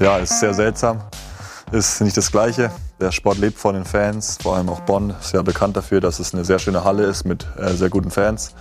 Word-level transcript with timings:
ja, 0.00 0.18
ist 0.18 0.40
sehr 0.40 0.54
seltsam. 0.54 1.00
Ist 1.70 2.00
nicht 2.00 2.16
das 2.16 2.30
Gleiche. 2.30 2.70
Der 3.00 3.12
Sport 3.12 3.38
lebt 3.38 3.58
von 3.58 3.74
den 3.74 3.84
Fans, 3.84 4.38
vor 4.42 4.56
allem 4.56 4.68
auch 4.68 4.80
Bonn 4.80 5.14
ist 5.20 5.32
ja 5.32 5.42
bekannt 5.42 5.76
dafür, 5.76 6.00
dass 6.00 6.20
es 6.20 6.34
eine 6.34 6.44
sehr 6.44 6.58
schöne 6.58 6.84
Halle 6.84 7.04
ist 7.04 7.24
mit 7.24 7.46
äh, 7.58 7.72
sehr 7.72 7.88
guten 7.88 8.10
Fans. 8.10 8.54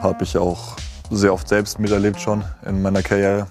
Habe 0.00 0.24
ich 0.24 0.36
auch 0.38 0.76
sehr 1.10 1.32
oft 1.32 1.46
selbst 1.46 1.78
miterlebt 1.78 2.20
schon 2.20 2.42
in 2.66 2.82
meiner 2.82 3.02
Karriere. 3.02 3.46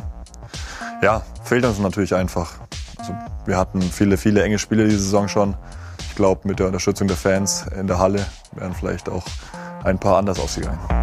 Ja, 1.02 1.22
fehlt 1.44 1.64
uns 1.66 1.80
natürlich 1.80 2.16
einfach. 2.16 2.54
Also, 2.98 3.14
wir 3.46 3.58
hatten 3.58 3.82
viele, 3.82 4.18
viele 4.18 4.44
enge 4.44 4.60
Spiele 4.60 4.86
diese 4.86 5.04
Saison 5.04 5.28
schon. 5.28 5.56
Ich 6.10 6.16
glaube, 6.16 6.48
mit 6.48 6.60
der 6.60 6.68
Unterstützung 6.68 7.08
der 7.08 7.18
Fans 7.18 7.66
in 7.78 7.88
der 7.88 8.00
Halle 8.00 8.26
wären 8.52 8.74
vielleicht 8.74 9.10
auch 9.10 9.26
ein 9.84 10.00
paar 10.00 10.18
anders 10.18 10.40
ausgegangen. 10.40 11.03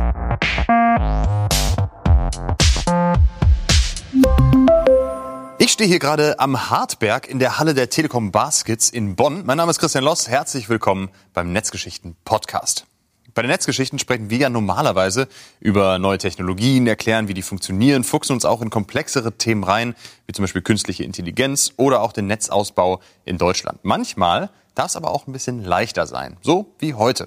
Stehe 5.81 5.89
hier 5.89 5.99
gerade 5.99 6.39
am 6.39 6.69
Hartberg 6.69 7.27
in 7.27 7.39
der 7.39 7.59
Halle 7.59 7.73
der 7.73 7.89
Telekom 7.89 8.33
Baskets 8.33 8.91
in 8.91 9.17
Bonn. 9.17 9.47
Mein 9.47 9.57
Name 9.57 9.71
ist 9.71 9.79
Christian 9.79 10.05
Loss. 10.05 10.29
Herzlich 10.29 10.69
willkommen 10.69 11.09
beim 11.33 11.53
Netzgeschichten 11.53 12.17
Podcast. 12.27 12.85
Bei 13.33 13.41
den 13.41 13.51
Netzgeschichten 13.51 13.99
sprechen 13.99 14.29
wir 14.29 14.37
ja 14.37 14.51
normalerweise 14.51 15.27
über 15.59 15.99
neue 15.99 16.19
Technologien, 16.19 16.87
erklären, 16.87 17.29
wie 17.29 17.33
die 17.33 17.41
funktionieren, 17.41 18.05
fuchsen 18.05 18.35
uns 18.35 18.45
auch 18.45 18.61
in 18.61 18.69
komplexere 18.69 19.39
Themen 19.39 19.65
rein, 19.65 19.95
wie 20.27 20.35
zum 20.35 20.43
Beispiel 20.43 20.61
künstliche 20.61 21.05
Intelligenz 21.05 21.73
oder 21.79 22.03
auch 22.03 22.13
den 22.13 22.27
Netzausbau 22.27 23.01
in 23.25 23.39
Deutschland. 23.39 23.79
Manchmal 23.83 24.51
darf 24.75 24.89
es 24.89 24.97
aber 24.97 25.11
auch 25.11 25.27
ein 25.27 25.33
bisschen 25.33 25.65
leichter 25.65 26.07
sein, 26.07 26.37
so 26.43 26.75
wie 26.79 26.93
heute. 26.93 27.27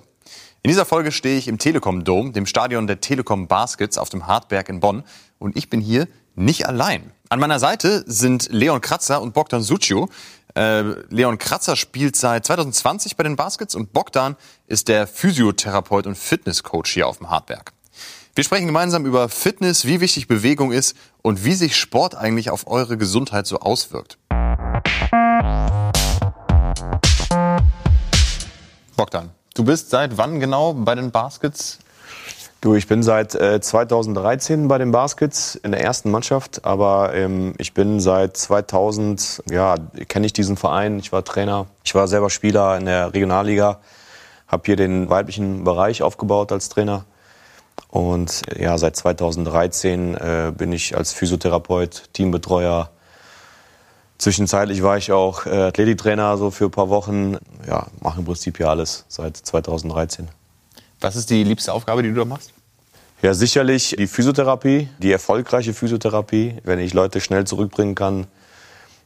In 0.61 0.69
dieser 0.69 0.85
Folge 0.85 1.11
stehe 1.11 1.39
ich 1.39 1.47
im 1.47 1.57
Telekom 1.57 2.03
Dome, 2.03 2.33
dem 2.33 2.45
Stadion 2.45 2.85
der 2.85 3.01
Telekom 3.01 3.47
Baskets 3.47 3.97
auf 3.97 4.09
dem 4.09 4.27
Hartberg 4.27 4.69
in 4.69 4.79
Bonn 4.79 5.03
und 5.39 5.57
ich 5.57 5.71
bin 5.71 5.81
hier 5.81 6.07
nicht 6.35 6.67
allein. 6.67 7.11
An 7.33 7.39
meiner 7.39 7.57
Seite 7.57 8.03
sind 8.05 8.49
Leon 8.51 8.79
Kratzer 8.79 9.19
und 9.19 9.33
Bogdan 9.33 9.63
Suciu. 9.63 10.05
Äh, 10.53 10.81
Leon 11.09 11.39
Kratzer 11.39 11.75
spielt 11.75 12.15
seit 12.15 12.45
2020 12.45 13.17
bei 13.17 13.23
den 13.23 13.35
Baskets 13.35 13.73
und 13.73 13.91
Bogdan 13.91 14.35
ist 14.67 14.87
der 14.87 15.07
Physiotherapeut 15.07 16.05
und 16.05 16.15
Fitnesscoach 16.15 16.89
hier 16.89 17.07
auf 17.07 17.17
dem 17.17 17.31
Hartberg. 17.31 17.73
Wir 18.35 18.43
sprechen 18.43 18.67
gemeinsam 18.67 19.07
über 19.07 19.29
Fitness, 19.29 19.85
wie 19.85 19.99
wichtig 19.99 20.27
Bewegung 20.27 20.71
ist 20.71 20.95
und 21.23 21.43
wie 21.43 21.55
sich 21.55 21.75
Sport 21.75 22.13
eigentlich 22.13 22.51
auf 22.51 22.67
eure 22.67 22.97
Gesundheit 22.97 23.47
so 23.47 23.57
auswirkt. 23.57 24.19
Bogdan, 28.95 29.31
du 29.55 29.63
bist 29.63 29.89
seit 29.89 30.19
wann 30.19 30.39
genau 30.39 30.75
bei 30.75 30.93
den 30.93 31.09
Baskets? 31.09 31.79
Du, 32.63 32.75
ich 32.75 32.87
bin 32.87 33.03
seit 33.03 33.35
äh, 33.35 33.59
2013 33.59 34.69
bei 34.69 34.77
den 34.77 34.93
Baskets 34.93 35.55
in 35.55 35.73
der 35.73 35.81
ersten 35.81 36.09
Mannschaft, 36.09 36.63
aber 36.63 37.13
ähm, 37.13 37.55
ich 37.57 37.73
bin 37.73 37.99
seit 37.99 38.37
2000, 38.37 39.43
ja, 39.51 39.75
kenne 40.07 40.25
ich 40.25 40.31
diesen 40.31 40.55
Verein. 40.55 40.97
Ich 40.97 41.11
war 41.11 41.25
Trainer, 41.25 41.67
ich 41.83 41.93
war 41.93 42.07
selber 42.07 42.29
Spieler 42.29 42.77
in 42.77 42.85
der 42.85 43.13
Regionalliga, 43.13 43.81
habe 44.47 44.63
hier 44.65 44.77
den 44.77 45.09
weiblichen 45.09 45.65
Bereich 45.65 46.03
aufgebaut 46.03 46.53
als 46.53 46.69
Trainer. 46.69 47.03
Und 47.89 48.43
ja, 48.57 48.77
seit 48.77 48.95
2013 48.95 50.15
äh, 50.15 50.53
bin 50.57 50.71
ich 50.71 50.95
als 50.95 51.11
Physiotherapeut, 51.11 52.13
Teambetreuer. 52.13 52.91
Zwischenzeitlich 54.19 54.83
war 54.83 54.95
ich 54.95 55.11
auch 55.11 55.45
äh, 55.45 55.63
Athletiktrainer 55.63 56.37
so 56.37 56.49
für 56.49 56.63
ein 56.63 56.71
paar 56.71 56.87
Wochen. 56.87 57.35
Ja, 57.67 57.87
mache 57.99 58.19
im 58.19 58.25
Prinzip 58.25 58.55
hier 58.55 58.69
alles 58.69 59.03
seit 59.09 59.35
2013. 59.35 60.29
Was 61.03 61.17
ist 61.17 61.29
die 61.29 61.43
liebste 61.43 61.73
Aufgabe, 61.73 62.01
die 62.01 62.09
du 62.09 62.15
da 62.15 62.23
machst? 62.23 62.53
Ja, 63.21 63.33
sicherlich 63.33 63.93
die 63.97 64.07
Physiotherapie, 64.07 64.87
die 64.99 65.11
erfolgreiche 65.11 65.73
Physiotherapie, 65.73 66.55
wenn 66.63 66.79
ich 66.79 66.93
Leute 66.93 67.19
schnell 67.19 67.45
zurückbringen 67.45 67.93
kann. 67.93 68.25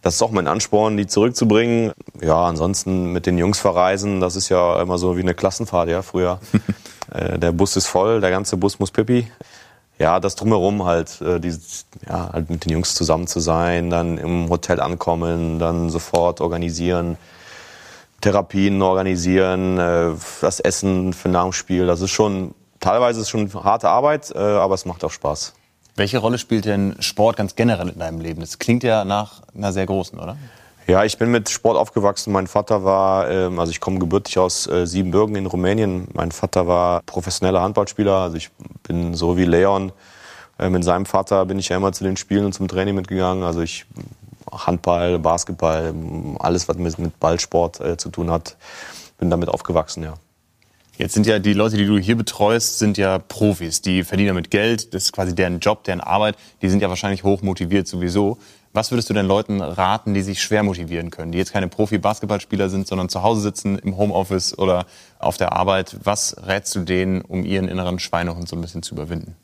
Das 0.03 0.13
ist 0.13 0.21
auch 0.21 0.29
mein 0.29 0.47
Ansporn, 0.47 0.95
die 0.95 1.07
zurückzubringen. 1.07 1.93
Ja, 2.21 2.45
ansonsten 2.45 3.11
mit 3.13 3.25
den 3.25 3.39
Jungs 3.39 3.57
verreisen, 3.57 4.19
das 4.19 4.35
ist 4.35 4.49
ja 4.49 4.79
immer 4.79 4.99
so 4.99 5.17
wie 5.17 5.21
eine 5.21 5.33
Klassenfahrt, 5.33 5.89
ja, 5.89 6.03
früher. 6.03 6.39
äh, 7.11 7.39
der 7.39 7.51
Bus 7.51 7.75
ist 7.75 7.87
voll, 7.87 8.21
der 8.21 8.29
ganze 8.29 8.57
Bus 8.57 8.77
muss 8.77 8.91
pipi. 8.91 9.31
Ja, 9.97 10.19
das 10.19 10.35
drumherum 10.35 10.85
halt, 10.85 11.19
äh, 11.21 11.39
dieses, 11.39 11.87
ja, 12.07 12.31
halt 12.31 12.51
mit 12.51 12.63
den 12.63 12.73
Jungs 12.73 12.93
zusammen 12.93 13.25
zu 13.25 13.39
sein, 13.39 13.89
dann 13.89 14.19
im 14.19 14.49
Hotel 14.49 14.81
ankommen, 14.81 15.57
dann 15.57 15.89
sofort 15.89 16.41
organisieren. 16.41 17.17
Therapien 18.21 18.81
organisieren, 18.81 19.77
äh, 19.77 20.11
das 20.41 20.59
Essen 20.59 21.13
für 21.13 21.29
nach 21.29 21.43
dem 21.43 21.53
Spiel. 21.53 21.85
Das 21.85 22.01
ist 22.01 22.11
schon, 22.11 22.53
teilweise 22.79 23.21
ist 23.21 23.29
schon 23.29 23.51
harte 23.53 23.89
Arbeit, 23.89 24.31
äh, 24.35 24.39
aber 24.39 24.73
es 24.73 24.85
macht 24.85 25.03
auch 25.03 25.11
Spaß. 25.11 25.53
Welche 25.95 26.19
Rolle 26.19 26.37
spielt 26.37 26.65
denn 26.65 26.95
Sport 26.99 27.37
ganz 27.37 27.55
generell 27.55 27.89
in 27.89 27.99
deinem 27.99 28.21
Leben? 28.21 28.41
Das 28.41 28.59
klingt 28.59 28.83
ja 28.83 29.03
nach 29.03 29.41
einer 29.55 29.73
sehr 29.73 29.85
großen, 29.85 30.19
oder? 30.19 30.37
Ja, 30.87 31.03
ich 31.03 31.17
bin 31.17 31.31
mit 31.31 31.49
Sport 31.49 31.77
aufgewachsen. 31.77 32.31
Mein 32.31 32.47
Vater 32.47 32.83
war, 32.83 33.29
ähm, 33.29 33.59
also 33.59 33.71
ich 33.71 33.81
komme 33.81 33.99
gebürtig 33.99 34.39
aus 34.39 34.67
äh, 34.67 34.85
Siebenbürgen 34.85 35.35
in 35.35 35.45
Rumänien. 35.45 36.07
Mein 36.13 36.31
Vater 36.31 36.67
war 36.67 37.01
professioneller 37.03 37.61
Handballspieler. 37.61 38.13
Also 38.13 38.37
ich 38.37 38.49
bin 38.83 39.13
so 39.13 39.37
wie 39.37 39.45
Leon. 39.45 39.91
Mit 40.59 40.83
seinem 40.83 41.05
Vater 41.05 41.45
bin 41.45 41.59
ich 41.59 41.69
ja 41.69 41.77
immer 41.77 41.91
zu 41.91 42.03
den 42.03 42.17
Spielen 42.17 42.45
und 42.45 42.53
zum 42.53 42.67
Training 42.67 42.95
mitgegangen. 42.95 43.43
Also 43.43 43.61
ich 43.61 43.85
Handball, 44.51 45.19
Basketball, 45.19 45.93
alles, 46.39 46.67
was 46.67 46.77
mit 46.77 47.19
Ballsport 47.19 47.79
äh, 47.79 47.97
zu 47.97 48.09
tun 48.09 48.31
hat, 48.31 48.57
bin 49.17 49.29
damit 49.29 49.49
aufgewachsen, 49.49 50.03
ja. 50.03 50.13
Jetzt 50.97 51.13
sind 51.13 51.27
ja 51.27 51.37
die 51.37 51.53
Leute, 51.53 51.77
die 51.77 51.85
du 51.85 51.99
hier 51.99 52.15
betreust, 52.17 52.79
sind 52.79 52.97
ja 52.97 53.19
Profis. 53.19 53.83
Die 53.83 54.03
verdienen 54.03 54.29
damit 54.29 54.49
Geld. 54.49 54.95
Das 54.95 55.03
ist 55.03 55.13
quasi 55.13 55.35
deren 55.35 55.59
Job, 55.59 55.83
deren 55.83 56.01
Arbeit. 56.01 56.35
Die 56.63 56.69
sind 56.69 56.81
ja 56.81 56.89
wahrscheinlich 56.89 57.23
hoch 57.23 57.43
motiviert 57.43 57.87
sowieso. 57.87 58.39
Was 58.73 58.91
würdest 58.91 59.07
du 59.09 59.13
den 59.13 59.27
Leuten 59.27 59.61
raten, 59.61 60.15
die 60.15 60.23
sich 60.23 60.41
schwer 60.41 60.63
motivieren 60.63 61.11
können, 61.11 61.31
die 61.31 61.37
jetzt 61.37 61.53
keine 61.53 61.67
Profi-Basketballspieler 61.67 62.69
sind, 62.69 62.87
sondern 62.87 63.09
zu 63.09 63.21
Hause 63.21 63.41
sitzen 63.41 63.77
im 63.77 63.95
Homeoffice 63.95 64.57
oder 64.57 64.87
auf 65.19 65.37
der 65.37 65.53
Arbeit? 65.53 65.97
Was 66.03 66.35
rätst 66.47 66.73
du 66.75 66.79
denen, 66.79 67.21
um 67.21 67.45
ihren 67.45 67.67
inneren 67.67 67.99
Schweinehund 67.99 68.49
so 68.49 68.55
ein 68.55 68.61
bisschen 68.61 68.81
zu 68.81 68.95
überwinden? 68.95 69.35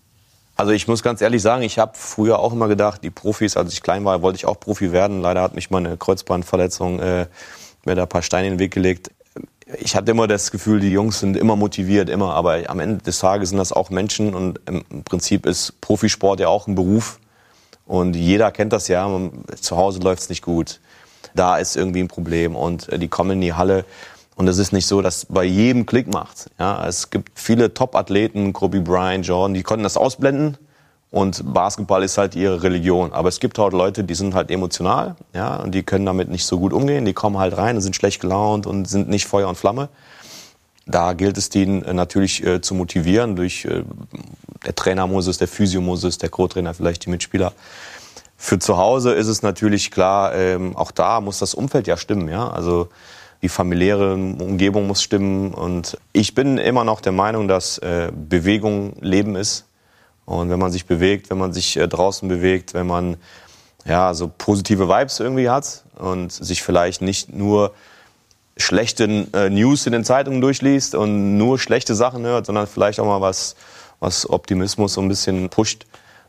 Also 0.55 0.71
ich 0.71 0.87
muss 0.87 1.01
ganz 1.01 1.21
ehrlich 1.21 1.41
sagen, 1.41 1.63
ich 1.63 1.79
habe 1.79 1.93
früher 1.95 2.39
auch 2.39 2.53
immer 2.53 2.67
gedacht, 2.67 3.03
die 3.03 3.09
Profis, 3.09 3.57
als 3.57 3.73
ich 3.73 3.81
klein 3.81 4.05
war, 4.05 4.21
wollte 4.21 4.37
ich 4.37 4.45
auch 4.45 4.59
Profi 4.59 4.91
werden. 4.91 5.21
Leider 5.21 5.41
hat 5.41 5.55
mich 5.55 5.71
meine 5.71 5.97
Kreuzbandverletzung 5.97 6.99
äh, 6.99 7.25
mir 7.85 7.95
da 7.95 8.03
ein 8.03 8.09
paar 8.09 8.21
Steine 8.21 8.47
in 8.47 8.53
den 8.53 8.59
Weg 8.59 8.73
gelegt. 8.73 9.11
Ich 9.79 9.95
hatte 9.95 10.11
immer 10.11 10.27
das 10.27 10.51
Gefühl, 10.51 10.79
die 10.79 10.91
Jungs 10.91 11.19
sind 11.19 11.35
immer 11.35 11.55
motiviert, 11.55 12.09
immer. 12.09 12.35
Aber 12.35 12.59
am 12.67 12.79
Ende 12.79 13.03
des 13.03 13.17
Tages 13.19 13.49
sind 13.49 13.57
das 13.57 13.71
auch 13.71 13.89
Menschen 13.89 14.35
und 14.35 14.59
im 14.67 15.03
Prinzip 15.03 15.47
ist 15.47 15.81
Profisport 15.81 16.39
ja 16.39 16.49
auch 16.49 16.67
ein 16.67 16.75
Beruf. 16.75 17.19
Und 17.85 18.15
jeder 18.15 18.51
kennt 18.51 18.73
das 18.73 18.87
ja. 18.87 19.09
Zu 19.59 19.77
Hause 19.77 19.99
läuft 19.99 20.21
es 20.21 20.29
nicht 20.29 20.43
gut. 20.43 20.79
Da 21.35 21.57
ist 21.57 21.75
irgendwie 21.75 22.01
ein 22.01 22.07
Problem 22.07 22.55
und 22.55 22.89
äh, 22.89 22.99
die 22.99 23.07
kommen 23.07 23.31
in 23.31 23.41
die 23.41 23.53
Halle 23.53 23.85
und 24.35 24.47
es 24.47 24.57
ist 24.57 24.73
nicht 24.73 24.87
so, 24.87 25.01
dass 25.01 25.25
bei 25.25 25.43
jedem 25.43 25.85
Klick 25.85 26.11
macht. 26.11 26.49
Ja, 26.59 26.87
es 26.87 27.09
gibt 27.09 27.39
viele 27.39 27.73
Top-Athleten, 27.73 28.53
Kobe 28.53 28.81
Bryant, 28.81 29.25
Jordan, 29.25 29.53
die 29.53 29.63
konnten 29.63 29.83
das 29.83 29.97
ausblenden. 29.97 30.57
Und 31.11 31.53
Basketball 31.53 32.01
ist 32.01 32.17
halt 32.17 32.33
ihre 32.33 32.63
Religion. 32.63 33.13
Aber 33.13 33.29
es 33.29 33.39
gibt 33.39 33.59
halt 33.59 33.73
Leute, 33.73 34.03
die 34.03 34.15
sind 34.15 34.33
halt 34.33 34.49
emotional, 34.49 35.15
ja, 35.31 35.57
und 35.57 35.75
die 35.75 35.83
können 35.83 36.07
damit 36.07 36.29
nicht 36.29 36.43
so 36.43 36.57
gut 36.57 36.73
umgehen. 36.73 37.05
Die 37.05 37.13
kommen 37.13 37.37
halt 37.37 37.55
rein 37.55 37.75
und 37.75 37.83
sind 37.83 37.95
schlecht 37.95 38.21
gelaunt 38.21 38.65
und 38.65 38.89
sind 38.89 39.09
nicht 39.09 39.27
Feuer 39.27 39.47
und 39.47 39.55
Flamme. 39.55 39.89
Da 40.87 41.13
gilt 41.13 41.37
es, 41.37 41.49
die 41.49 41.61
äh, 41.63 41.93
natürlich 41.93 42.43
äh, 42.43 42.61
zu 42.61 42.73
motivieren 42.73 43.35
durch 43.35 43.65
äh, 43.65 43.83
der 44.65 44.73
Trainer 44.75 45.05
muss 45.05 45.27
es, 45.27 45.37
der 45.37 45.47
Physio 45.47 45.81
muss 45.81 46.03
es, 46.03 46.17
der 46.17 46.29
Co-Trainer 46.29 46.73
vielleicht 46.73 47.05
die 47.05 47.09
Mitspieler. 47.09 47.53
Für 48.37 48.59
zu 48.59 48.77
Hause 48.77 49.13
ist 49.13 49.27
es 49.27 49.43
natürlich 49.43 49.91
klar, 49.91 50.33
ähm, 50.33 50.75
auch 50.75 50.91
da 50.91 51.21
muss 51.21 51.39
das 51.39 51.53
Umfeld 51.53 51.85
ja 51.85 51.95
stimmen, 51.95 52.27
ja. 52.27 52.49
Also 52.49 52.89
die 53.43 53.49
familiäre 53.49 54.13
Umgebung 54.13 54.87
muss 54.87 55.03
stimmen. 55.03 55.53
Und 55.53 55.97
ich 56.13 56.33
bin 56.33 56.57
immer 56.57 56.85
noch 56.85 57.01
der 57.01 57.11
Meinung, 57.11 57.49
dass 57.49 57.77
äh, 57.79 58.09
Bewegung 58.13 58.93
Leben 59.01 59.35
ist. 59.35 59.65
Und 60.25 60.49
wenn 60.49 60.59
man 60.59 60.71
sich 60.71 60.85
bewegt, 60.85 61.29
wenn 61.29 61.37
man 61.37 61.51
sich 61.51 61.75
äh, 61.75 61.87
draußen 61.87 62.29
bewegt, 62.29 62.73
wenn 62.73 62.87
man 62.87 63.17
ja 63.85 64.13
so 64.13 64.31
positive 64.35 64.87
Vibes 64.87 65.19
irgendwie 65.19 65.49
hat 65.49 65.83
und 65.97 66.31
sich 66.31 66.63
vielleicht 66.63 67.01
nicht 67.01 67.33
nur 67.33 67.73
schlechte 68.55 69.27
äh, 69.33 69.49
News 69.49 69.85
in 69.87 69.91
den 69.91 70.05
Zeitungen 70.05 70.39
durchliest 70.39 70.95
und 70.95 71.37
nur 71.37 71.59
schlechte 71.59 71.95
Sachen 71.95 72.23
hört, 72.23 72.45
sondern 72.45 72.65
vielleicht 72.65 73.01
auch 73.01 73.05
mal 73.05 73.19
was, 73.19 73.57
was 73.99 74.29
Optimismus 74.29 74.93
so 74.93 75.01
ein 75.01 75.09
bisschen 75.09 75.49
pusht. 75.49 75.85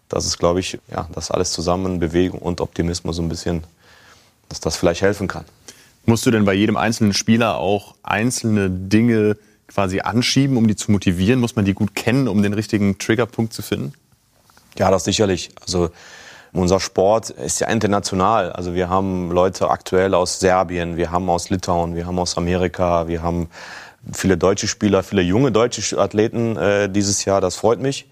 Das 0.09 0.27
ist, 0.27 0.39
glaube 0.39 0.59
ich, 0.59 0.81
ja, 0.91 1.09
das 1.15 1.31
alles 1.31 1.53
zusammen, 1.53 2.01
Bewegung 2.01 2.41
und 2.41 2.61
Optimismus 2.61 3.17
so 3.17 3.23
ein 3.23 3.29
bisschen, 3.29 3.63
dass 4.49 4.59
das 4.59 4.77
vielleicht 4.77 5.03
helfen 5.03 5.29
kann. 5.29 5.45
Musst 6.07 6.27
du 6.27 6.31
denn 6.31 6.45
bei 6.45 6.55
jedem 6.55 6.77
einzelnen 6.77 7.15
Spieler 7.15 7.57
auch 7.57 7.95
einzelne 8.03 8.71
Dinge 8.71 9.37
quasi 9.69 10.01
anschieben, 10.01 10.57
um 10.57 10.69
die 10.69 10.77
zu 10.77 10.93
motivieren? 10.93 11.41
Muss 11.41 11.57
man 11.57 11.65
die 11.65 11.75
gut 11.75 11.95
kennen, 11.95 12.29
um 12.29 12.43
den 12.43 12.53
richtigen 12.53 12.99
Triggerpunkt 12.99 13.53
zu 13.53 13.63
finden? 13.63 13.95
Ja, 14.77 14.91
das 14.91 15.05
sicherlich. 15.05 15.51
Also 15.61 15.91
unser 16.53 16.79
Sport 16.79 17.31
ist 17.31 17.61
ja 17.61 17.69
international. 17.69 18.53
Also 18.53 18.75
wir 18.75 18.89
haben 18.89 19.31
Leute 19.31 19.71
aktuell 19.71 20.15
aus 20.15 20.41
Serbien, 20.41 20.97
wir 20.97 21.11
haben 21.11 21.29
aus 21.29 21.51
Litauen, 21.51 21.97
wir 21.97 22.07
haben 22.07 22.19
aus 22.19 22.37
Amerika, 22.37 23.09
wir 23.09 23.23
haben 23.23 23.49
viele 24.13 24.37
deutsche 24.37 24.69
Spieler, 24.69 25.03
viele 25.03 25.23
junge 25.23 25.53
deutsche 25.53 25.99
Athleten 25.99 26.57
äh, 26.57 26.89
dieses 26.89 27.25
Jahr. 27.25 27.41
Das 27.41 27.57
freut 27.57 27.81
mich. 27.81 28.07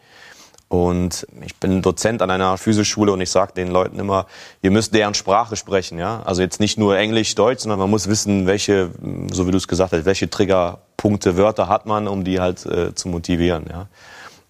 Und 0.73 1.27
ich 1.45 1.55
bin 1.57 1.83
Dozent 1.83 2.23
an 2.23 2.31
einer 2.31 2.57
Physikschule 2.57 3.13
und 3.13 3.21
ich 3.21 3.31
sage 3.31 3.53
den 3.53 3.69
Leuten 3.69 3.99
immer, 3.99 4.25
ihr 4.63 4.71
müsst 4.71 4.95
deren 4.95 5.13
Sprache 5.13 5.55
sprechen. 5.55 5.99
Ja? 5.99 6.23
Also 6.25 6.41
jetzt 6.41 6.61
nicht 6.61 6.79
nur 6.79 6.97
Englisch, 6.97 7.35
Deutsch, 7.35 7.61
sondern 7.61 7.79
man 7.79 7.91
muss 7.91 8.09
wissen, 8.09 8.47
welche, 8.47 8.89
so 9.31 9.47
wie 9.47 9.51
du 9.51 9.59
es 9.59 9.69
gesagt 9.69 9.93
hast, 9.93 10.07
welche 10.07 10.31
Triggerpunkte, 10.31 11.37
Wörter 11.37 11.69
hat 11.69 11.85
man, 11.85 12.09
um 12.09 12.25
die 12.25 12.41
halt 12.41 12.65
äh, 12.65 12.95
zu 12.95 13.09
motivieren. 13.09 13.67
Ja? 13.69 13.87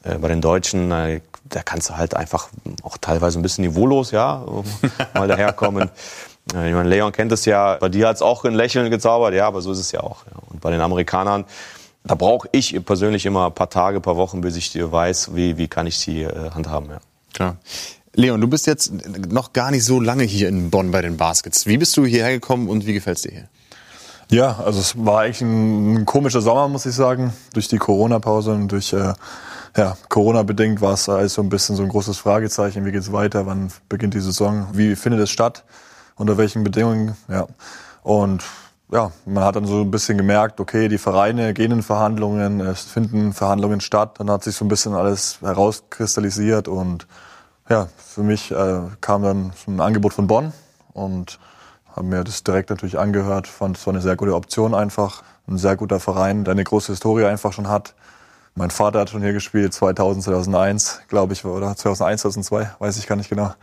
Äh, 0.05 0.19
bei 0.19 0.29
den 0.29 0.41
Deutschen, 0.41 0.93
äh, 0.93 1.23
da 1.47 1.65
kannst 1.65 1.91
du 1.91 1.97
halt 1.97 2.15
einfach 2.15 2.51
auch 2.85 2.99
teilweise 2.99 3.41
ein 3.41 3.43
bisschen 3.43 3.65
niveaulos, 3.65 4.13
ja, 4.13 4.45
mal 5.15 5.27
daherkommen. 5.27 5.91
Äh, 6.55 6.69
ich 6.69 6.75
meine, 6.75 6.89
Leon 6.89 7.11
kennt 7.11 7.33
es 7.33 7.47
ja, 7.47 7.79
bei 7.81 7.89
dir 7.89 8.07
hat 8.07 8.15
es 8.15 8.23
auch 8.23 8.45
ein 8.45 8.55
Lächeln 8.55 8.89
gezaubert, 8.93 9.35
ja, 9.35 9.49
aber 9.49 9.61
so 9.61 9.73
ist 9.73 9.81
es 9.81 9.91
ja 9.91 9.99
auch. 10.05 10.25
Ja. 10.27 10.41
Und 10.51 10.61
bei 10.61 10.71
den 10.71 10.83
Amerikanern, 10.83 11.47
da 12.05 12.15
brauche 12.15 12.49
ich 12.53 12.85
persönlich 12.85 13.27
immer 13.27 13.47
ein 13.47 13.55
paar 13.55 13.71
Tage, 13.71 13.99
ein 13.99 14.03
paar 14.03 14.17
Wochen, 14.17 14.41
bis 14.41 14.57
ich 14.57 14.73
dir 14.73 14.91
weiß, 14.91 15.35
wie, 15.35 15.57
wie 15.57 15.69
kann 15.69 15.87
ich 15.87 15.99
sie 15.99 16.23
äh, 16.23 16.51
handhaben. 16.51 16.91
Ja. 16.91 17.01
Klar. 17.33 17.57
Leon, 18.15 18.41
du 18.41 18.49
bist 18.49 18.67
jetzt 18.67 18.93
noch 19.31 19.53
gar 19.53 19.71
nicht 19.71 19.85
so 19.85 19.99
lange 19.99 20.25
hier 20.25 20.49
in 20.49 20.71
Bonn 20.71 20.91
bei 20.91 21.01
den 21.01 21.17
Baskets. 21.17 21.67
Wie 21.67 21.79
bist 21.79 21.97
du 21.97 22.05
hierher 22.05 22.33
gekommen 22.33 22.69
und 22.69 22.87
wie 22.87 22.93
gefällt 22.93 23.17
es 23.17 23.23
dir 23.23 23.33
hier? 23.33 23.49
Ja, 24.31 24.59
also 24.65 24.81
es 24.81 24.95
war 25.05 25.21
eigentlich 25.21 25.41
ein, 25.43 25.95
ein 25.95 26.07
komischer 26.07 26.41
Sommer, 26.41 26.69
muss 26.69 26.87
ich 26.87 26.95
sagen, 26.95 27.33
durch 27.55 27.69
die 27.69 27.79
Corona-Pause 27.79 28.53
und 28.53 28.69
durch 28.69 28.93
äh, 28.93 29.15
ja, 29.77 29.97
Corona-bedingt 30.09 30.81
war 30.81 30.95
es 30.95 31.09
alles 31.09 31.35
so 31.35 31.43
ein 31.43 31.49
bisschen 31.49 31.77
so 31.77 31.83
ein 31.83 31.89
großes 31.89 32.19
Fragezeichen. 32.19 32.85
Wie 32.85 32.93
geht's 32.93 33.13
weiter? 33.13 33.47
Wann 33.47 33.71
beginnt 33.89 34.15
die 34.15 34.21
Saison? 34.21 34.69
Wie 34.73 34.97
findet 34.97 35.21
es 35.21 35.31
statt? 35.31 35.65
Unter 36.17 36.37
welchen 36.37 36.65
Bedingungen? 36.65 37.17
Ja. 37.29 37.47
Und 38.03 38.43
ja, 38.93 39.11
man 39.25 39.43
hat 39.43 39.57
dann 39.57 39.65
so 39.65 39.81
ein 39.81 39.91
bisschen 39.91 40.19
gemerkt, 40.19 40.61
okay, 40.61 40.89
die 40.89 40.99
Vereine 40.99 41.55
gehen 41.55 41.73
in 41.73 41.83
Verhandlungen, 41.83 42.61
es 42.61 42.83
finden 42.83 43.33
Verhandlungen 43.33 43.81
statt. 43.81 44.21
Dann 44.21 44.31
hat 44.31 44.45
sich 44.45 44.55
so 44.55 44.67
ein 44.67 44.69
bisschen 44.69 44.93
alles 44.95 45.39
herauskristallisiert 45.41 46.69
und 46.69 47.07
ja, 47.71 47.89
für 47.97 48.23
mich 48.23 48.51
äh, 48.51 48.81
kam 49.01 49.23
dann 49.23 49.53
so 49.65 49.71
ein 49.71 49.81
Angebot 49.81 50.13
von 50.13 50.27
Bonn 50.27 50.53
und 50.93 51.39
habe 51.97 52.07
mir 52.07 52.23
das 52.23 52.45
direkt 52.45 52.69
natürlich 52.69 52.99
angehört, 52.99 53.47
fand 53.47 53.79
es 53.79 53.87
war 53.87 53.95
eine 53.95 54.03
sehr 54.03 54.17
gute 54.17 54.35
Option 54.35 54.75
einfach, 54.75 55.23
ein 55.49 55.57
sehr 55.57 55.77
guter 55.77 55.99
Verein, 55.99 56.45
der 56.45 56.53
eine 56.53 56.65
große 56.65 56.93
Historie 56.93 57.25
einfach 57.25 57.55
schon 57.55 57.69
hat. 57.69 57.95
Mein 58.55 58.71
Vater 58.71 59.01
hat 59.01 59.11
schon 59.11 59.23
hier 59.23 59.33
gespielt, 59.33 59.73
2000, 59.73 60.25
2001, 60.25 61.03
glaube 61.09 61.33
ich, 61.33 61.47
oder 61.47 61.75
2001, 61.75 62.21
2002, 62.23 62.71
weiß 62.79 62.99
ich 62.99 63.07
gar 63.07 63.17
nicht 63.17 63.31
genau. 63.31 63.55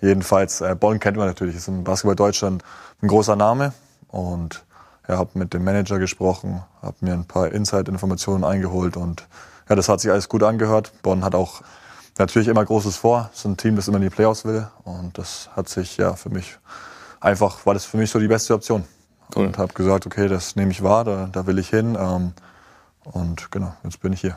Jedenfalls, 0.00 0.60
äh, 0.60 0.74
Bonn 0.74 0.98
kennt 0.98 1.16
man 1.16 1.28
natürlich, 1.28 1.54
ist 1.54 1.68
im 1.68 1.84
Basketball 1.84 2.16
Deutschland 2.16 2.64
ein 3.00 3.06
großer 3.06 3.36
Name 3.36 3.72
und 4.08 4.64
ja, 5.08 5.18
habe 5.18 5.30
mit 5.34 5.52
dem 5.54 5.64
Manager 5.64 5.98
gesprochen, 5.98 6.62
habe 6.80 6.96
mir 7.00 7.12
ein 7.12 7.24
paar 7.24 7.50
Inside-Informationen 7.50 8.44
eingeholt 8.44 8.96
und 8.96 9.26
ja, 9.68 9.76
das 9.76 9.88
hat 9.88 10.00
sich 10.00 10.10
alles 10.10 10.28
gut 10.28 10.42
angehört. 10.42 10.92
Bonn 11.02 11.24
hat 11.24 11.34
auch 11.34 11.62
natürlich 12.18 12.48
immer 12.48 12.64
Großes 12.64 12.96
vor. 12.96 13.30
Ist 13.34 13.44
ein 13.44 13.56
Team, 13.56 13.76
das 13.76 13.88
immer 13.88 13.96
in 13.98 14.04
die 14.04 14.10
Playoffs 14.10 14.44
will 14.44 14.66
und 14.84 15.16
das 15.18 15.50
hat 15.56 15.68
sich 15.68 15.96
ja 15.96 16.14
für 16.14 16.30
mich 16.30 16.58
einfach, 17.20 17.64
war 17.66 17.74
das 17.74 17.84
für 17.84 17.96
mich 17.96 18.10
so 18.10 18.18
die 18.18 18.28
beste 18.28 18.54
Option. 18.54 18.84
Cool. 19.34 19.46
Und 19.46 19.58
habe 19.58 19.72
gesagt, 19.72 20.06
okay, 20.06 20.28
das 20.28 20.56
nehme 20.56 20.72
ich 20.72 20.82
wahr, 20.82 21.04
da, 21.04 21.28
da 21.32 21.46
will 21.46 21.58
ich 21.58 21.70
hin. 21.70 21.96
Ähm, 21.98 22.32
und 23.04 23.50
genau, 23.50 23.74
jetzt 23.84 24.00
bin 24.00 24.12
ich 24.12 24.20
hier. 24.20 24.36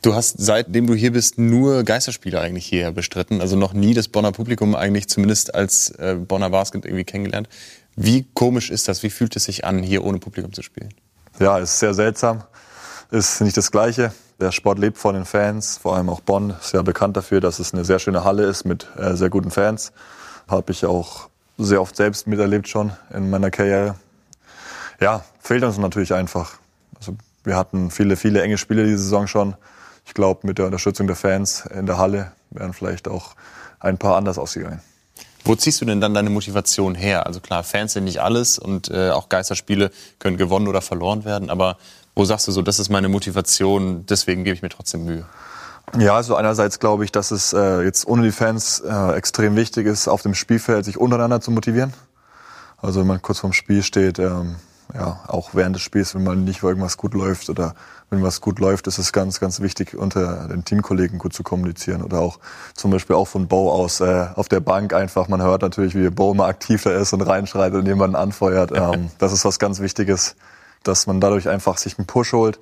Du 0.00 0.14
hast 0.14 0.36
seitdem 0.38 0.86
du 0.86 0.94
hier 0.94 1.12
bist 1.12 1.38
nur 1.38 1.84
Geisterspiele 1.84 2.40
eigentlich 2.40 2.66
hierher 2.66 2.92
bestritten, 2.92 3.40
also 3.40 3.56
noch 3.56 3.74
nie 3.74 3.94
das 3.94 4.08
Bonner 4.08 4.32
Publikum 4.32 4.74
eigentlich 4.74 5.08
zumindest 5.08 5.54
als 5.54 5.90
äh, 5.90 6.16
Bonner 6.16 6.50
Basket 6.50 6.84
irgendwie 6.84 7.04
kennengelernt. 7.04 7.48
Wie 7.96 8.26
komisch 8.34 8.70
ist 8.70 8.88
das? 8.88 9.02
Wie 9.02 9.10
fühlt 9.10 9.36
es 9.36 9.44
sich 9.44 9.64
an, 9.64 9.82
hier 9.82 10.04
ohne 10.04 10.18
Publikum 10.18 10.52
zu 10.52 10.62
spielen? 10.62 10.94
Ja, 11.38 11.58
ist 11.58 11.78
sehr 11.78 11.94
seltsam. 11.94 12.44
Ist 13.10 13.40
nicht 13.40 13.56
das 13.56 13.70
Gleiche. 13.70 14.12
Der 14.40 14.50
Sport 14.50 14.78
lebt 14.78 14.98
von 14.98 15.14
den 15.14 15.24
Fans, 15.24 15.78
vor 15.78 15.94
allem 15.94 16.08
auch 16.08 16.20
Bonn 16.20 16.50
ist 16.60 16.72
ja 16.72 16.82
bekannt 16.82 17.16
dafür, 17.16 17.40
dass 17.40 17.58
es 17.58 17.72
eine 17.72 17.84
sehr 17.84 17.98
schöne 17.98 18.24
Halle 18.24 18.44
ist 18.44 18.64
mit 18.64 18.88
äh, 18.96 19.14
sehr 19.14 19.30
guten 19.30 19.50
Fans. 19.50 19.92
Habe 20.48 20.72
ich 20.72 20.84
auch 20.84 21.28
sehr 21.58 21.80
oft 21.80 21.94
selbst 21.94 22.26
miterlebt 22.26 22.66
schon 22.68 22.92
in 23.14 23.30
meiner 23.30 23.50
Karriere. 23.50 23.94
Ja, 25.00 25.24
fehlt 25.40 25.62
uns 25.62 25.78
natürlich 25.78 26.14
einfach. 26.14 26.54
Also 26.98 27.14
wir 27.44 27.56
hatten 27.56 27.90
viele, 27.90 28.16
viele 28.16 28.42
enge 28.42 28.58
Spiele 28.58 28.84
diese 28.84 28.98
Saison 29.02 29.26
schon. 29.26 29.54
Ich 30.06 30.14
glaube, 30.14 30.46
mit 30.46 30.58
der 30.58 30.66
Unterstützung 30.66 31.06
der 31.06 31.16
Fans 31.16 31.64
in 31.66 31.86
der 31.86 31.98
Halle 31.98 32.32
wären 32.50 32.72
vielleicht 32.72 33.06
auch 33.06 33.34
ein 33.78 33.98
paar 33.98 34.16
anders 34.16 34.38
ausgegangen. 34.38 34.80
Wo 35.44 35.56
ziehst 35.56 35.80
du 35.80 35.84
denn 35.84 36.00
dann 36.00 36.14
deine 36.14 36.30
Motivation 36.30 36.94
her? 36.94 37.26
Also 37.26 37.40
klar, 37.40 37.64
Fans 37.64 37.94
sind 37.94 38.04
nicht 38.04 38.20
alles 38.20 38.58
und 38.58 38.90
äh, 38.90 39.10
auch 39.10 39.28
Geisterspiele 39.28 39.90
können 40.18 40.36
gewonnen 40.36 40.68
oder 40.68 40.82
verloren 40.82 41.24
werden, 41.24 41.50
aber 41.50 41.78
wo 42.14 42.24
sagst 42.24 42.46
du 42.46 42.52
so, 42.52 42.62
das 42.62 42.78
ist 42.78 42.90
meine 42.90 43.08
Motivation, 43.08 44.04
deswegen 44.06 44.44
gebe 44.44 44.54
ich 44.54 44.62
mir 44.62 44.68
trotzdem 44.68 45.04
Mühe? 45.04 45.24
Ja, 45.98 46.14
also 46.14 46.36
einerseits 46.36 46.78
glaube 46.78 47.04
ich, 47.04 47.12
dass 47.12 47.30
es 47.30 47.52
äh, 47.52 47.82
jetzt 47.82 48.06
ohne 48.06 48.22
die 48.22 48.32
Fans 48.32 48.80
äh, 48.80 49.12
extrem 49.14 49.56
wichtig 49.56 49.86
ist, 49.86 50.08
auf 50.08 50.22
dem 50.22 50.34
Spielfeld 50.34 50.84
sich 50.84 50.96
untereinander 50.96 51.40
zu 51.40 51.50
motivieren. 51.50 51.92
Also 52.80 53.00
wenn 53.00 53.06
man 53.06 53.20
kurz 53.20 53.40
vorm 53.40 53.52
Spiel 53.52 53.82
steht, 53.82 54.18
ähm, 54.18 54.56
ja, 54.94 55.20
auch 55.26 55.50
während 55.54 55.76
des 55.76 55.82
Spiels, 55.82 56.14
wenn 56.14 56.22
man 56.22 56.44
nicht 56.44 56.62
irgendwas 56.62 56.96
gut 56.96 57.14
läuft 57.14 57.48
oder 57.48 57.74
wenn 58.10 58.22
was 58.22 58.42
gut 58.42 58.58
läuft, 58.58 58.86
ist 58.86 58.98
es 58.98 59.12
ganz, 59.12 59.40
ganz 59.40 59.60
wichtig, 59.60 59.96
unter 59.96 60.46
den 60.48 60.64
Teamkollegen 60.64 61.18
gut 61.18 61.32
zu 61.32 61.42
kommunizieren. 61.42 62.02
Oder 62.02 62.20
auch 62.20 62.38
zum 62.74 62.90
Beispiel 62.90 63.16
auch 63.16 63.26
von 63.26 63.48
Bo 63.48 63.72
aus 63.72 64.00
äh, 64.00 64.26
auf 64.34 64.48
der 64.48 64.60
Bank 64.60 64.92
einfach. 64.92 65.28
Man 65.28 65.40
hört 65.40 65.62
natürlich, 65.62 65.94
wie 65.94 66.10
Bo 66.10 66.32
immer 66.32 66.44
aktiver 66.44 66.92
ist 66.94 67.14
und 67.14 67.22
reinschreit 67.22 67.72
und 67.72 67.86
jemanden 67.86 68.16
anfeuert. 68.16 68.70
Ähm, 68.82 69.10
das 69.18 69.32
ist 69.32 69.44
was 69.44 69.58
ganz 69.58 69.80
Wichtiges, 69.80 70.34
dass 70.82 71.06
man 71.06 71.20
dadurch 71.20 71.48
einfach 71.48 71.78
sich 71.78 71.98
einen 71.98 72.06
Push 72.06 72.32
holt. 72.32 72.58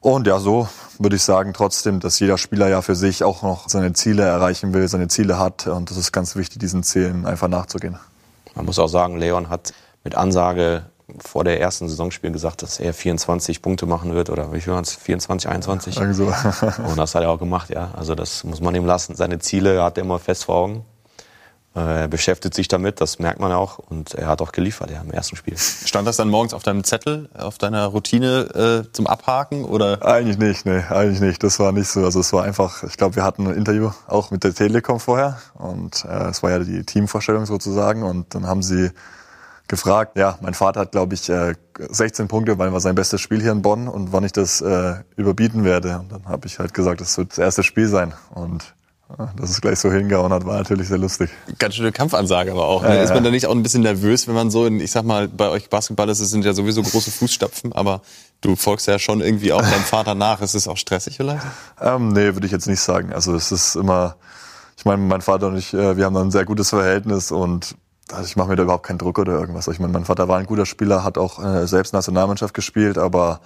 Und 0.00 0.26
ja, 0.26 0.38
so 0.38 0.68
würde 0.98 1.16
ich 1.16 1.22
sagen 1.22 1.54
trotzdem, 1.54 2.00
dass 2.00 2.18
jeder 2.18 2.36
Spieler 2.36 2.68
ja 2.68 2.82
für 2.82 2.96
sich 2.96 3.24
auch 3.24 3.42
noch 3.42 3.68
seine 3.68 3.92
Ziele 3.92 4.24
erreichen 4.24 4.74
will, 4.74 4.86
seine 4.88 5.08
Ziele 5.08 5.38
hat. 5.38 5.66
Und 5.66 5.90
das 5.90 5.96
ist 5.96 6.12
ganz 6.12 6.36
wichtig, 6.36 6.58
diesen 6.58 6.82
Zielen 6.82 7.24
einfach 7.24 7.48
nachzugehen. 7.48 7.98
Man 8.54 8.66
muss 8.66 8.78
auch 8.78 8.88
sagen, 8.88 9.16
Leon 9.16 9.48
hat 9.48 9.72
mit 10.04 10.14
Ansage 10.14 10.84
vor 11.20 11.44
der 11.44 11.60
ersten 11.60 11.88
Saisonspiel 11.88 12.30
gesagt, 12.30 12.62
dass 12.62 12.80
er 12.80 12.94
24 12.94 13.60
Punkte 13.60 13.86
machen 13.86 14.14
wird 14.14 14.30
oder 14.30 14.52
wie 14.52 14.60
viel 14.60 14.72
waren 14.72 14.84
es? 14.84 14.94
24, 14.94 15.50
21? 15.50 15.96
Ja, 15.96 16.12
so. 16.12 16.24
und 16.88 16.96
das 16.96 17.14
hat 17.14 17.22
er 17.22 17.30
auch 17.30 17.38
gemacht, 17.38 17.70
ja. 17.70 17.90
Also 17.94 18.14
das 18.14 18.44
muss 18.44 18.60
man 18.60 18.74
ihm 18.74 18.86
lassen. 18.86 19.14
Seine 19.14 19.38
Ziele 19.38 19.82
hat 19.82 19.98
er 19.98 20.04
immer 20.04 20.18
fest 20.18 20.44
vor 20.44 20.56
Augen. 20.56 20.84
Äh, 21.74 22.02
er 22.02 22.08
beschäftigt 22.08 22.54
sich 22.54 22.68
damit, 22.68 23.00
das 23.00 23.18
merkt 23.18 23.40
man 23.40 23.52
auch. 23.52 23.78
Und 23.78 24.14
er 24.14 24.26
hat 24.26 24.42
auch 24.42 24.52
geliefert 24.52 24.90
ja, 24.90 25.00
im 25.00 25.10
ersten 25.10 25.36
Spiel. 25.36 25.56
Stand 25.56 26.06
das 26.06 26.16
dann 26.16 26.28
morgens 26.28 26.52
auf 26.52 26.62
deinem 26.62 26.84
Zettel, 26.84 27.30
auf 27.36 27.58
deiner 27.58 27.86
Routine 27.86 28.84
äh, 28.86 28.92
zum 28.92 29.06
Abhaken? 29.06 29.64
Oder? 29.64 30.04
Eigentlich 30.04 30.38
nicht, 30.38 30.66
nee, 30.66 30.82
eigentlich 30.90 31.20
nicht. 31.20 31.42
Das 31.42 31.58
war 31.58 31.72
nicht 31.72 31.88
so. 31.88 32.04
Also 32.04 32.20
es 32.20 32.32
war 32.32 32.44
einfach, 32.44 32.82
ich 32.84 32.96
glaube, 32.96 33.16
wir 33.16 33.24
hatten 33.24 33.46
ein 33.46 33.54
Interview 33.54 33.90
auch 34.06 34.30
mit 34.30 34.44
der 34.44 34.54
Telekom 34.54 35.00
vorher. 35.00 35.38
Und 35.54 36.04
äh, 36.04 36.28
es 36.28 36.42
war 36.42 36.50
ja 36.50 36.58
die 36.58 36.84
Teamvorstellung 36.84 37.46
sozusagen. 37.46 38.02
Und 38.02 38.34
dann 38.34 38.46
haben 38.46 38.62
sie 38.62 38.90
gefragt. 39.68 40.16
Ja, 40.16 40.38
mein 40.40 40.54
Vater 40.54 40.80
hat, 40.80 40.92
glaube 40.92 41.14
ich, 41.14 41.22
16 41.22 42.24
äh, 42.24 42.28
Punkte, 42.28 42.58
weil 42.58 42.72
war 42.72 42.80
sein 42.80 42.94
bestes 42.94 43.20
Spiel 43.20 43.40
hier 43.40 43.52
in 43.52 43.62
Bonn 43.62 43.88
und 43.88 44.12
wann 44.12 44.24
ich 44.24 44.32
das 44.32 44.60
äh, 44.60 44.96
überbieten 45.16 45.64
werde. 45.64 45.98
Und 45.98 46.12
dann 46.12 46.26
habe 46.26 46.46
ich 46.46 46.58
halt 46.58 46.74
gesagt, 46.74 47.00
das 47.00 47.16
wird 47.18 47.30
das 47.30 47.38
erste 47.38 47.62
Spiel 47.62 47.88
sein. 47.88 48.14
Und 48.34 48.74
dass 49.36 49.50
es 49.50 49.60
gleich 49.60 49.78
so 49.78 49.90
hingehauen 49.90 50.32
hat, 50.32 50.46
war 50.46 50.58
natürlich 50.58 50.88
sehr 50.88 50.98
lustig. 50.98 51.30
Ganz 51.58 51.74
schöne 51.74 51.92
Kampfansage 51.92 52.52
aber 52.52 52.66
auch. 52.66 52.82
Ne? 52.82 52.96
Ja, 52.96 53.02
ist 53.02 53.14
man 53.14 53.24
da 53.24 53.30
nicht 53.30 53.46
auch 53.46 53.52
ein 53.52 53.62
bisschen 53.62 53.82
nervös, 53.82 54.26
wenn 54.28 54.34
man 54.34 54.50
so, 54.50 54.66
in, 54.66 54.80
ich 54.80 54.90
sag 54.90 55.04
mal, 55.04 55.28
bei 55.28 55.48
euch 55.48 55.68
Basketball 55.68 56.08
ist, 56.08 56.20
es 56.20 56.30
sind 56.30 56.44
ja 56.44 56.52
sowieso 56.52 56.82
große 56.82 57.10
Fußstapfen, 57.10 57.72
aber 57.72 58.02
du 58.40 58.56
folgst 58.56 58.86
ja 58.86 58.98
schon 58.98 59.20
irgendwie 59.20 59.52
auch 59.52 59.62
deinem 59.62 59.82
Vater 59.84 60.14
nach. 60.14 60.40
Ist 60.40 60.54
es 60.54 60.68
auch 60.68 60.76
stressig 60.76 61.16
vielleicht? 61.16 61.44
Ähm, 61.80 62.08
nee, 62.08 62.34
würde 62.34 62.46
ich 62.46 62.52
jetzt 62.52 62.66
nicht 62.66 62.80
sagen. 62.80 63.12
Also 63.12 63.34
es 63.34 63.52
ist 63.52 63.76
immer, 63.76 64.16
ich 64.76 64.84
meine, 64.84 65.02
mein 65.02 65.20
Vater 65.20 65.48
und 65.48 65.56
ich, 65.56 65.74
äh, 65.74 65.96
wir 65.96 66.04
haben 66.04 66.14
da 66.14 66.22
ein 66.22 66.30
sehr 66.30 66.44
gutes 66.44 66.70
Verhältnis 66.70 67.30
und 67.30 67.76
also 68.12 68.24
ich 68.24 68.36
mache 68.36 68.48
mir 68.48 68.56
da 68.56 68.62
überhaupt 68.62 68.86
keinen 68.86 68.98
Druck 68.98 69.18
oder 69.18 69.32
irgendwas. 69.32 69.68
Ich 69.68 69.78
meine, 69.78 69.92
mein 69.92 70.04
Vater 70.04 70.28
war 70.28 70.38
ein 70.38 70.46
guter 70.46 70.66
Spieler, 70.66 71.04
hat 71.04 71.18
auch 71.18 71.42
äh, 71.42 71.66
selbst 71.66 71.92
Nationalmannschaft 71.92 72.54
gespielt, 72.54 72.98
aber 72.98 73.40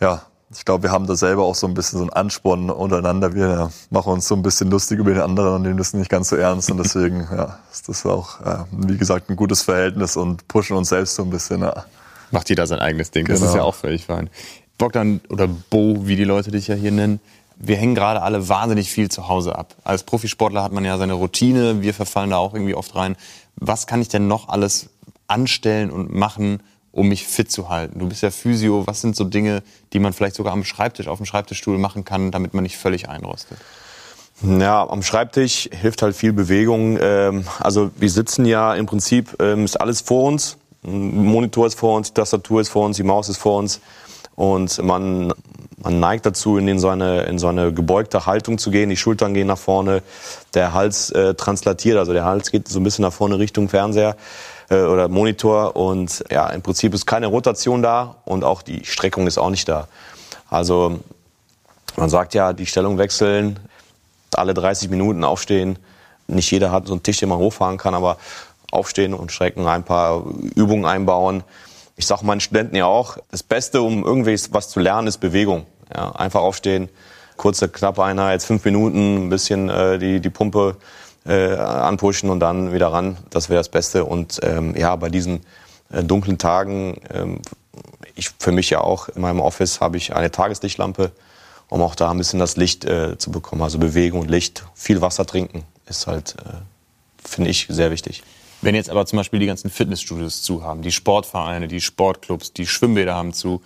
ja, 0.00 0.22
ich 0.52 0.64
glaube, 0.64 0.84
wir 0.84 0.90
haben 0.90 1.06
da 1.06 1.14
selber 1.14 1.44
auch 1.44 1.54
so 1.54 1.66
ein 1.68 1.74
bisschen 1.74 1.98
so 1.98 2.04
einen 2.04 2.12
Ansporn 2.12 2.70
untereinander. 2.70 3.34
Wir 3.34 3.70
machen 3.90 4.12
uns 4.12 4.26
so 4.26 4.34
ein 4.34 4.42
bisschen 4.42 4.68
lustig 4.68 4.98
über 4.98 5.12
den 5.12 5.22
anderen 5.22 5.54
und 5.54 5.62
nehmen 5.62 5.76
das 5.76 5.94
nicht 5.94 6.10
ganz 6.10 6.28
so 6.28 6.36
ernst. 6.36 6.70
Und 6.70 6.78
deswegen, 6.78 7.20
ja, 7.30 7.58
ist 7.70 7.88
das 7.88 8.04
auch, 8.04 8.40
äh, 8.40 8.64
wie 8.72 8.98
gesagt, 8.98 9.30
ein 9.30 9.36
gutes 9.36 9.62
Verhältnis 9.62 10.16
und 10.16 10.48
pushen 10.48 10.76
uns 10.76 10.88
selbst 10.88 11.14
so 11.14 11.22
ein 11.22 11.30
bisschen. 11.30 11.60
Ja. 11.60 11.84
Macht 12.32 12.48
jeder 12.48 12.66
sein 12.66 12.80
eigenes 12.80 13.12
Ding. 13.12 13.26
Genau. 13.26 13.38
Das 13.38 13.48
ist 13.48 13.54
ja 13.54 13.62
auch 13.62 13.74
völlig 13.74 14.06
fein. 14.06 14.28
Bogdan 14.76 15.20
oder 15.28 15.46
Bo, 15.46 16.06
wie 16.06 16.16
die 16.16 16.24
Leute 16.24 16.50
dich 16.50 16.66
ja 16.66 16.74
hier 16.74 16.90
nennen, 16.90 17.20
wir 17.62 17.76
hängen 17.76 17.94
gerade 17.94 18.22
alle 18.22 18.48
wahnsinnig 18.48 18.90
viel 18.90 19.10
zu 19.10 19.28
Hause 19.28 19.56
ab. 19.56 19.74
Als 19.84 20.02
Profisportler 20.02 20.62
hat 20.62 20.72
man 20.72 20.84
ja 20.84 20.96
seine 20.96 21.12
Routine, 21.12 21.82
wir 21.82 21.92
verfallen 21.92 22.30
da 22.30 22.38
auch 22.38 22.54
irgendwie 22.54 22.74
oft 22.74 22.94
rein 22.96 23.16
was 23.60 23.86
kann 23.86 24.02
ich 24.02 24.08
denn 24.08 24.26
noch 24.26 24.48
alles 24.48 24.88
anstellen 25.28 25.90
und 25.90 26.12
machen, 26.12 26.62
um 26.92 27.08
mich 27.08 27.26
fit 27.26 27.50
zu 27.50 27.68
halten? 27.68 27.98
Du 27.98 28.08
bist 28.08 28.22
ja 28.22 28.30
Physio. 28.30 28.86
Was 28.86 29.00
sind 29.00 29.14
so 29.14 29.24
Dinge, 29.24 29.62
die 29.92 30.00
man 30.00 30.12
vielleicht 30.12 30.34
sogar 30.34 30.52
am 30.52 30.64
Schreibtisch, 30.64 31.06
auf 31.06 31.18
dem 31.18 31.26
Schreibtischstuhl 31.26 31.78
machen 31.78 32.04
kann, 32.04 32.30
damit 32.30 32.54
man 32.54 32.64
nicht 32.64 32.76
völlig 32.76 33.08
einrostet? 33.08 33.58
Ja, 34.42 34.88
am 34.88 35.02
Schreibtisch 35.02 35.68
hilft 35.70 36.02
halt 36.02 36.16
viel 36.16 36.32
Bewegung. 36.32 36.98
Ähm, 37.00 37.44
also 37.60 37.90
wir 37.96 38.10
sitzen 38.10 38.46
ja 38.46 38.74
im 38.74 38.86
Prinzip, 38.86 39.36
ähm, 39.40 39.64
ist 39.64 39.78
alles 39.78 40.00
vor 40.00 40.24
uns. 40.24 40.56
Ein 40.82 41.26
Monitor 41.26 41.66
ist 41.66 41.78
vor 41.78 41.96
uns, 41.96 42.08
die 42.08 42.14
Tastatur 42.14 42.62
ist 42.62 42.70
vor 42.70 42.86
uns, 42.86 42.96
die 42.96 43.02
Maus 43.02 43.28
ist 43.28 43.36
vor 43.36 43.58
uns. 43.58 43.80
und 44.36 44.82
man, 44.82 45.34
man 45.82 45.98
neigt 45.98 46.26
dazu, 46.26 46.58
in, 46.58 46.78
so 46.78 46.88
eine, 46.88 47.22
in 47.22 47.38
so 47.38 47.48
eine 47.48 47.72
gebeugte 47.72 48.26
Haltung 48.26 48.58
zu 48.58 48.70
gehen. 48.70 48.90
Die 48.90 48.96
Schultern 48.96 49.34
gehen 49.34 49.46
nach 49.46 49.58
vorne, 49.58 50.02
der 50.54 50.74
Hals 50.74 51.10
äh, 51.10 51.34
translatiert, 51.34 51.98
also 51.98 52.12
der 52.12 52.24
Hals 52.24 52.50
geht 52.50 52.68
so 52.68 52.80
ein 52.80 52.84
bisschen 52.84 53.02
nach 53.02 53.12
vorne 53.12 53.38
Richtung 53.38 53.68
Fernseher 53.68 54.16
äh, 54.68 54.82
oder 54.82 55.08
Monitor 55.08 55.76
und 55.76 56.24
ja, 56.30 56.48
im 56.48 56.62
Prinzip 56.62 56.92
ist 56.94 57.06
keine 57.06 57.28
Rotation 57.28 57.82
da 57.82 58.16
und 58.24 58.44
auch 58.44 58.62
die 58.62 58.84
Streckung 58.84 59.26
ist 59.26 59.38
auch 59.38 59.50
nicht 59.50 59.68
da. 59.68 59.88
Also 60.50 61.00
man 61.96 62.10
sagt 62.10 62.34
ja, 62.34 62.52
die 62.52 62.66
Stellung 62.66 62.98
wechseln, 62.98 63.58
alle 64.34 64.54
30 64.54 64.90
Minuten 64.90 65.24
aufstehen. 65.24 65.78
Nicht 66.26 66.50
jeder 66.50 66.70
hat 66.70 66.86
so 66.86 66.92
einen 66.92 67.02
Tisch, 67.02 67.18
den 67.18 67.28
man 67.28 67.38
hochfahren 67.38 67.78
kann, 67.78 67.94
aber 67.94 68.18
aufstehen 68.70 69.14
und 69.14 69.32
strecken, 69.32 69.66
ein 69.66 69.82
paar 69.82 70.24
Übungen 70.54 70.84
einbauen. 70.84 71.42
Ich 72.00 72.06
sage 72.06 72.24
meinen 72.24 72.40
Studenten 72.40 72.76
ja 72.76 72.86
auch, 72.86 73.18
das 73.30 73.42
Beste, 73.42 73.82
um 73.82 74.02
irgendwie 74.06 74.34
was 74.52 74.70
zu 74.70 74.80
lernen, 74.80 75.06
ist 75.06 75.18
Bewegung. 75.18 75.66
Ja, 75.94 76.12
einfach 76.12 76.40
aufstehen, 76.40 76.88
kurze, 77.36 77.68
knappe 77.68 78.02
Einheit, 78.02 78.42
fünf 78.42 78.64
Minuten, 78.64 79.26
ein 79.26 79.28
bisschen 79.28 79.68
äh, 79.68 79.98
die, 79.98 80.18
die 80.20 80.30
Pumpe 80.30 80.76
äh, 81.26 81.52
anpushen 81.56 82.30
und 82.30 82.40
dann 82.40 82.72
wieder 82.72 82.90
ran. 82.90 83.18
Das 83.28 83.50
wäre 83.50 83.60
das 83.60 83.68
Beste. 83.68 84.06
Und 84.06 84.40
ähm, 84.42 84.74
ja, 84.78 84.96
bei 84.96 85.10
diesen 85.10 85.42
äh, 85.92 86.02
dunklen 86.02 86.38
Tagen, 86.38 87.02
ähm, 87.12 87.42
ich 88.14 88.30
für 88.38 88.52
mich 88.52 88.70
ja 88.70 88.80
auch 88.80 89.10
in 89.10 89.20
meinem 89.20 89.40
Office 89.40 89.82
habe 89.82 89.98
ich 89.98 90.16
eine 90.16 90.30
Tageslichtlampe, 90.30 91.12
um 91.68 91.82
auch 91.82 91.94
da 91.94 92.10
ein 92.10 92.16
bisschen 92.16 92.38
das 92.38 92.56
Licht 92.56 92.86
äh, 92.86 93.18
zu 93.18 93.30
bekommen. 93.30 93.60
Also 93.60 93.78
Bewegung 93.78 94.20
und 94.20 94.30
Licht, 94.30 94.64
viel 94.74 95.02
Wasser 95.02 95.26
trinken 95.26 95.64
ist 95.84 96.06
halt, 96.06 96.36
äh, 96.38 97.28
finde 97.28 97.50
ich, 97.50 97.66
sehr 97.68 97.90
wichtig. 97.90 98.22
Wenn 98.62 98.74
jetzt 98.74 98.90
aber 98.90 99.06
zum 99.06 99.16
Beispiel 99.16 99.40
die 99.40 99.46
ganzen 99.46 99.70
Fitnessstudios 99.70 100.42
zu 100.42 100.62
haben, 100.62 100.82
die 100.82 100.92
Sportvereine, 100.92 101.66
die 101.66 101.80
Sportclubs, 101.80 102.52
die 102.52 102.66
Schwimmbäder 102.66 103.14
haben 103.14 103.32
zu, 103.32 103.62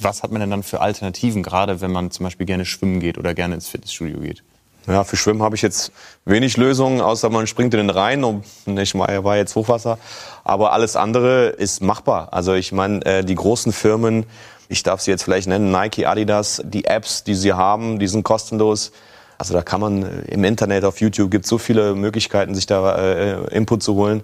was 0.00 0.22
hat 0.22 0.30
man 0.30 0.40
denn 0.40 0.50
dann 0.50 0.62
für 0.62 0.80
Alternativen, 0.80 1.42
gerade 1.42 1.80
wenn 1.80 1.90
man 1.90 2.10
zum 2.10 2.24
Beispiel 2.24 2.46
gerne 2.46 2.64
schwimmen 2.64 3.00
geht 3.00 3.18
oder 3.18 3.34
gerne 3.34 3.54
ins 3.54 3.68
Fitnessstudio 3.68 4.20
geht? 4.20 4.42
Ja, 4.86 5.04
für 5.04 5.16
Schwimmen 5.16 5.42
habe 5.42 5.56
ich 5.56 5.62
jetzt 5.62 5.92
wenig 6.24 6.56
Lösungen, 6.56 7.02
außer 7.02 7.28
man 7.28 7.46
springt 7.46 7.74
in 7.74 7.78
den 7.78 7.90
Rhein 7.90 8.24
und 8.24 8.44
ich 8.66 8.94
war 8.94 9.36
jetzt 9.36 9.54
Hochwasser. 9.54 9.98
Aber 10.42 10.72
alles 10.72 10.96
andere 10.96 11.48
ist 11.48 11.82
machbar. 11.82 12.32
Also 12.32 12.54
ich 12.54 12.72
meine, 12.72 13.04
äh, 13.04 13.24
die 13.24 13.34
großen 13.34 13.72
Firmen, 13.72 14.24
ich 14.68 14.82
darf 14.82 15.02
sie 15.02 15.10
jetzt 15.10 15.22
vielleicht 15.22 15.48
nennen, 15.48 15.70
Nike, 15.70 16.06
Adidas, 16.06 16.62
die 16.64 16.86
Apps, 16.86 17.24
die 17.24 17.34
sie 17.34 17.52
haben, 17.52 17.98
die 17.98 18.08
sind 18.08 18.22
kostenlos. 18.22 18.92
Also 19.40 19.54
da 19.54 19.62
kann 19.62 19.80
man 19.80 20.02
äh, 20.02 20.20
im 20.32 20.44
Internet, 20.44 20.84
auf 20.84 21.00
YouTube 21.00 21.30
gibt 21.30 21.46
es 21.46 21.48
so 21.48 21.56
viele 21.56 21.94
Möglichkeiten, 21.94 22.54
sich 22.54 22.66
da 22.66 22.94
äh, 22.96 23.56
Input 23.56 23.82
zu 23.82 23.94
holen. 23.94 24.22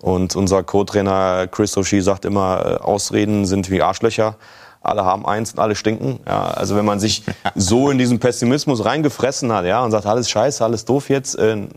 Und 0.00 0.34
unser 0.34 0.64
Co-Trainer 0.64 1.46
Chris 1.46 1.76
O'Shea 1.76 2.02
sagt 2.02 2.24
immer, 2.24 2.66
äh, 2.66 2.74
Ausreden 2.82 3.46
sind 3.46 3.70
wie 3.70 3.80
Arschlöcher. 3.80 4.34
Alle 4.82 5.04
haben 5.04 5.24
eins 5.24 5.52
und 5.52 5.60
alle 5.60 5.76
stinken. 5.76 6.18
Ja, 6.26 6.48
also 6.48 6.74
wenn 6.74 6.84
man 6.84 6.98
sich 6.98 7.22
so 7.54 7.90
in 7.90 7.98
diesen 7.98 8.18
Pessimismus 8.18 8.84
reingefressen 8.84 9.52
hat, 9.52 9.66
ja, 9.66 9.84
und 9.84 9.92
sagt, 9.92 10.06
alles 10.06 10.28
scheiße, 10.28 10.64
alles 10.64 10.84
doof 10.84 11.10
jetzt, 11.10 11.38
äh, 11.38 11.68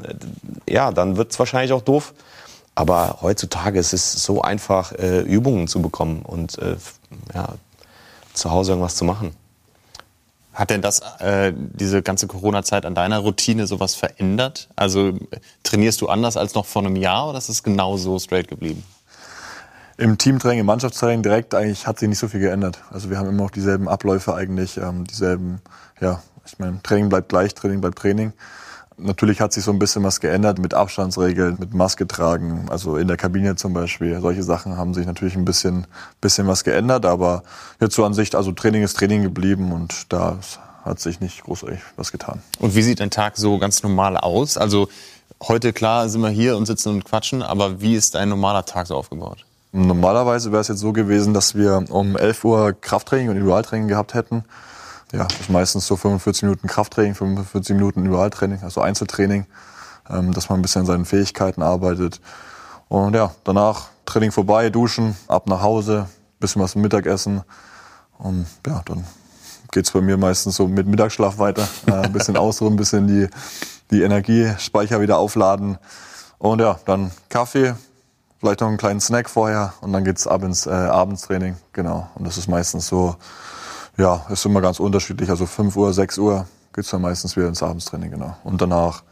ja, 0.68 0.92
dann 0.92 1.16
wird 1.16 1.32
es 1.32 1.38
wahrscheinlich 1.38 1.74
auch 1.74 1.84
doof. 1.84 2.16
Aber 2.74 3.20
heutzutage 3.22 3.78
ist 3.78 3.94
es 3.94 4.14
so 4.14 4.42
einfach, 4.42 4.94
äh, 4.94 5.20
Übungen 5.20 5.68
zu 5.68 5.80
bekommen 5.80 6.24
und 6.24 6.58
äh, 6.58 6.78
ja, 7.36 7.50
zu 8.34 8.50
Hause 8.50 8.72
irgendwas 8.72 8.96
zu 8.96 9.06
machen. 9.06 9.36
Hat 10.54 10.70
denn 10.70 10.82
das, 10.82 11.02
äh, 11.20 11.52
diese 11.56 12.04
ganze 12.04 12.28
Corona-Zeit 12.28 12.86
an 12.86 12.94
deiner 12.94 13.20
Routine 13.20 13.66
sowas 13.66 13.96
verändert? 13.96 14.70
Also 14.76 15.14
trainierst 15.64 16.02
du 16.02 16.10
anders 16.10 16.38
als 16.38 16.54
noch 16.54 16.66
vor 16.66 16.84
einem 16.84 16.96
Jahr 16.96 17.30
oder 17.30 17.40
ist 17.40 17.50
es 17.50 17.64
genau 17.64 17.98
so 17.98 18.20
straight 18.20 18.48
geblieben? 18.48 18.84
Im 19.98 20.18
Teamtraining, 20.18 20.62
im 20.62 20.66
Mannschaftstraining 20.66 21.24
direkt 21.24 21.54
eigentlich 21.56 21.88
hat 21.88 22.00
sich 22.00 22.10
nicht 22.10 22.20
so 22.20 22.28
viel 22.28 22.40
geändert. 22.40 22.80
Also 22.92 23.10
wir 23.10 23.18
haben 23.18 23.30
immer 23.30 23.44
noch 23.44 23.52
dieselben 23.52 23.88
Abläufe 23.88 24.34
eigentlich, 24.34 24.78
ähm, 24.78 25.06
dieselben, 25.06 25.62
ja, 26.02 26.22
ich 26.46 26.60
meine, 26.60 26.82
Training 26.84 27.10
bleibt 27.10 27.30
gleich, 27.30 27.54
Training 27.54 27.82
bleibt 27.82 27.98
Training. 28.00 28.34
Natürlich 28.98 29.42
hat 29.42 29.54
sich 29.54 29.64
so 29.64 29.72
ein 29.72 29.80
bisschen 29.80 30.04
was 30.04 30.20
geändert 30.20 30.60
mit 30.60 30.74
Abstandsregeln, 30.74 31.58
mit 31.60 31.74
Maske 31.74 32.08
tragen, 32.08 32.68
also 32.70 32.98
in 32.98 33.08
der 33.08 33.18
Kabine 33.18 33.56
zum 33.56 33.74
Beispiel. 33.74 34.20
Solche 34.22 34.44
Sachen 34.44 34.78
haben 34.78 34.94
sich 34.94 35.06
natürlich 35.06 35.36
ein 35.36 35.46
bisschen, 35.46 35.88
bisschen 36.22 36.48
was 36.48 36.64
geändert, 36.64 37.06
aber 37.06 37.44
jetzt 37.80 37.96
so 37.96 38.06
an 38.06 38.14
sich, 38.14 38.36
also 38.36 38.52
Training 38.52 38.84
ist 38.84 38.98
Training 38.98 39.24
geblieben 39.24 39.72
und 39.72 40.12
da 40.14 40.38
hat 40.86 41.00
sich 41.00 41.20
nicht 41.20 41.44
großartig 41.44 41.80
was 41.96 42.12
getan. 42.12 42.42
Und 42.60 42.76
wie 42.76 42.82
sieht 42.82 43.02
ein 43.02 43.10
Tag 43.10 43.38
so 43.38 43.58
ganz 43.58 43.84
normal 43.84 44.18
aus? 44.18 44.58
Also 44.58 44.90
heute 45.42 45.74
klar 45.74 46.10
sind 46.10 46.22
wir 46.22 46.30
hier 46.30 46.58
und 46.58 46.66
sitzen 46.66 46.90
und 46.90 47.06
quatschen, 47.06 47.42
aber 47.42 47.82
wie 47.82 47.96
ist 47.96 48.16
ein 48.16 48.30
normaler 48.30 48.66
Tag 48.66 48.88
so 48.88 48.96
aufgebaut? 48.96 49.46
Normalerweise 49.72 50.52
wäre 50.52 50.62
es 50.62 50.68
jetzt 50.68 50.82
so 50.82 50.94
gewesen, 50.94 51.34
dass 51.34 51.56
wir 51.56 51.86
um 51.90 52.16
11 52.16 52.44
Uhr 52.44 52.74
Krafttraining 52.74 53.30
und 53.30 53.38
Individualtraining 53.38 53.88
gehabt 53.88 54.14
hätten 54.14 54.44
ja, 55.14 55.26
das 55.26 55.42
ist 55.42 55.50
meistens 55.50 55.86
so 55.86 55.96
45 55.96 56.44
Minuten 56.44 56.68
Krafttraining, 56.68 57.14
45 57.14 57.76
Minuten 57.76 58.00
Individualtraining, 58.00 58.64
also 58.64 58.82
Einzeltraining, 58.82 59.46
ähm, 60.10 60.34
dass 60.34 60.50
man 60.50 60.60
ein 60.60 60.62
bisschen 60.64 60.82
an 60.82 60.88
seinen 60.88 61.06
Fähigkeiten 61.06 61.62
arbeitet. 61.62 62.20
Und 62.90 63.16
ja, 63.16 63.32
danach 63.44 63.90
Training 64.06 64.32
vorbei, 64.32 64.70
duschen, 64.70 65.16
ab 65.28 65.48
nach 65.48 65.62
Hause, 65.62 66.08
bisschen 66.40 66.62
was 66.62 66.72
zum 66.72 66.82
Mittagessen. 66.82 67.44
Und 68.18 68.48
ja, 68.66 68.82
dann 68.86 69.06
geht's 69.72 69.92
bei 69.92 70.02
mir 70.02 70.18
meistens 70.18 70.56
so 70.56 70.68
mit 70.68 70.88
Mittagsschlaf 70.88 71.38
weiter. 71.38 71.68
Äh, 71.86 71.92
ein 71.92 72.12
bisschen 72.12 72.36
ausruhen, 72.38 72.74
ein 72.74 72.78
bisschen 72.78 73.08
die, 73.08 73.28
die 73.92 74.02
Energiespeicher 74.02 75.00
wieder 75.00 75.20
aufladen. 75.20 75.78
Und 76.40 76.60
ja, 76.60 76.80
dann 76.86 77.12
Kaffee, 77.30 77.76
vielleicht 78.40 78.62
noch 78.62 78.68
einen 78.68 78.78
kleinen 78.78 79.00
Snack 79.00 79.30
vorher 79.30 79.74
und 79.82 79.94
dann 79.94 80.04
geht's 80.04 80.26
abends, 80.26 80.66
äh, 80.66 80.72
Abendstraining. 80.72 81.56
Genau. 81.72 82.10
Und 82.16 82.26
das 82.26 82.38
ist 82.38 82.48
meistens 82.48 82.88
so 82.88 83.16
ja, 83.98 84.26
ist 84.30 84.46
immer 84.46 84.62
ganz 84.62 84.80
unterschiedlich. 84.80 85.30
Also 85.30 85.46
5 85.46 85.76
Uhr, 85.76 85.94
6 85.94 86.18
Uhr 86.18 86.48
geht's 86.74 86.90
dann 86.90 87.02
meistens 87.02 87.36
wieder 87.36 87.48
ins 87.48 87.62
Abendstraining, 87.62 88.12
genau. 88.12 88.36
Und 88.44 88.62
danach 88.62 89.04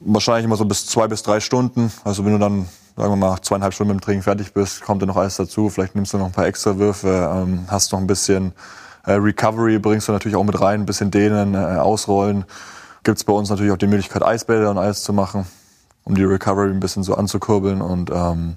wahrscheinlich 0.00 0.44
immer 0.44 0.56
so 0.56 0.64
bis 0.64 0.86
zwei 0.86 1.08
bis 1.08 1.22
drei 1.22 1.40
Stunden. 1.40 1.90
Also 2.04 2.24
wenn 2.24 2.32
du 2.32 2.38
dann, 2.38 2.68
sagen 2.96 3.10
wir 3.12 3.16
mal, 3.16 3.40
zweieinhalb 3.40 3.72
Stunden 3.72 3.94
mit 3.94 4.02
dem 4.02 4.04
Training 4.04 4.22
fertig 4.22 4.52
bist, 4.52 4.82
kommt 4.82 5.02
dir 5.02 5.06
noch 5.06 5.16
alles 5.16 5.36
dazu. 5.36 5.70
Vielleicht 5.70 5.94
nimmst 5.94 6.12
du 6.12 6.18
noch 6.18 6.26
ein 6.26 6.32
paar 6.32 6.46
extra 6.46 6.76
Würfe, 6.78 7.30
ähm, 7.34 7.64
hast 7.68 7.92
noch 7.92 7.98
ein 7.98 8.06
bisschen 8.06 8.52
äh, 9.06 9.12
Recovery, 9.12 9.78
bringst 9.78 10.08
du 10.08 10.12
natürlich 10.12 10.36
auch 10.36 10.44
mit 10.44 10.60
rein, 10.60 10.80
ein 10.80 10.86
bisschen 10.86 11.10
dehnen, 11.10 11.54
äh, 11.54 11.58
ausrollen. 11.58 12.44
Gibt's 13.02 13.24
bei 13.24 13.32
uns 13.32 13.50
natürlich 13.50 13.72
auch 13.72 13.78
die 13.78 13.86
Möglichkeit, 13.86 14.22
Eisbäder 14.22 14.70
und 14.70 14.78
alles 14.78 15.02
zu 15.02 15.12
machen, 15.12 15.46
um 16.04 16.14
die 16.14 16.24
Recovery 16.24 16.70
ein 16.70 16.80
bisschen 16.80 17.02
so 17.02 17.14
anzukurbeln. 17.14 17.80
Und 17.80 18.10
ähm, 18.10 18.56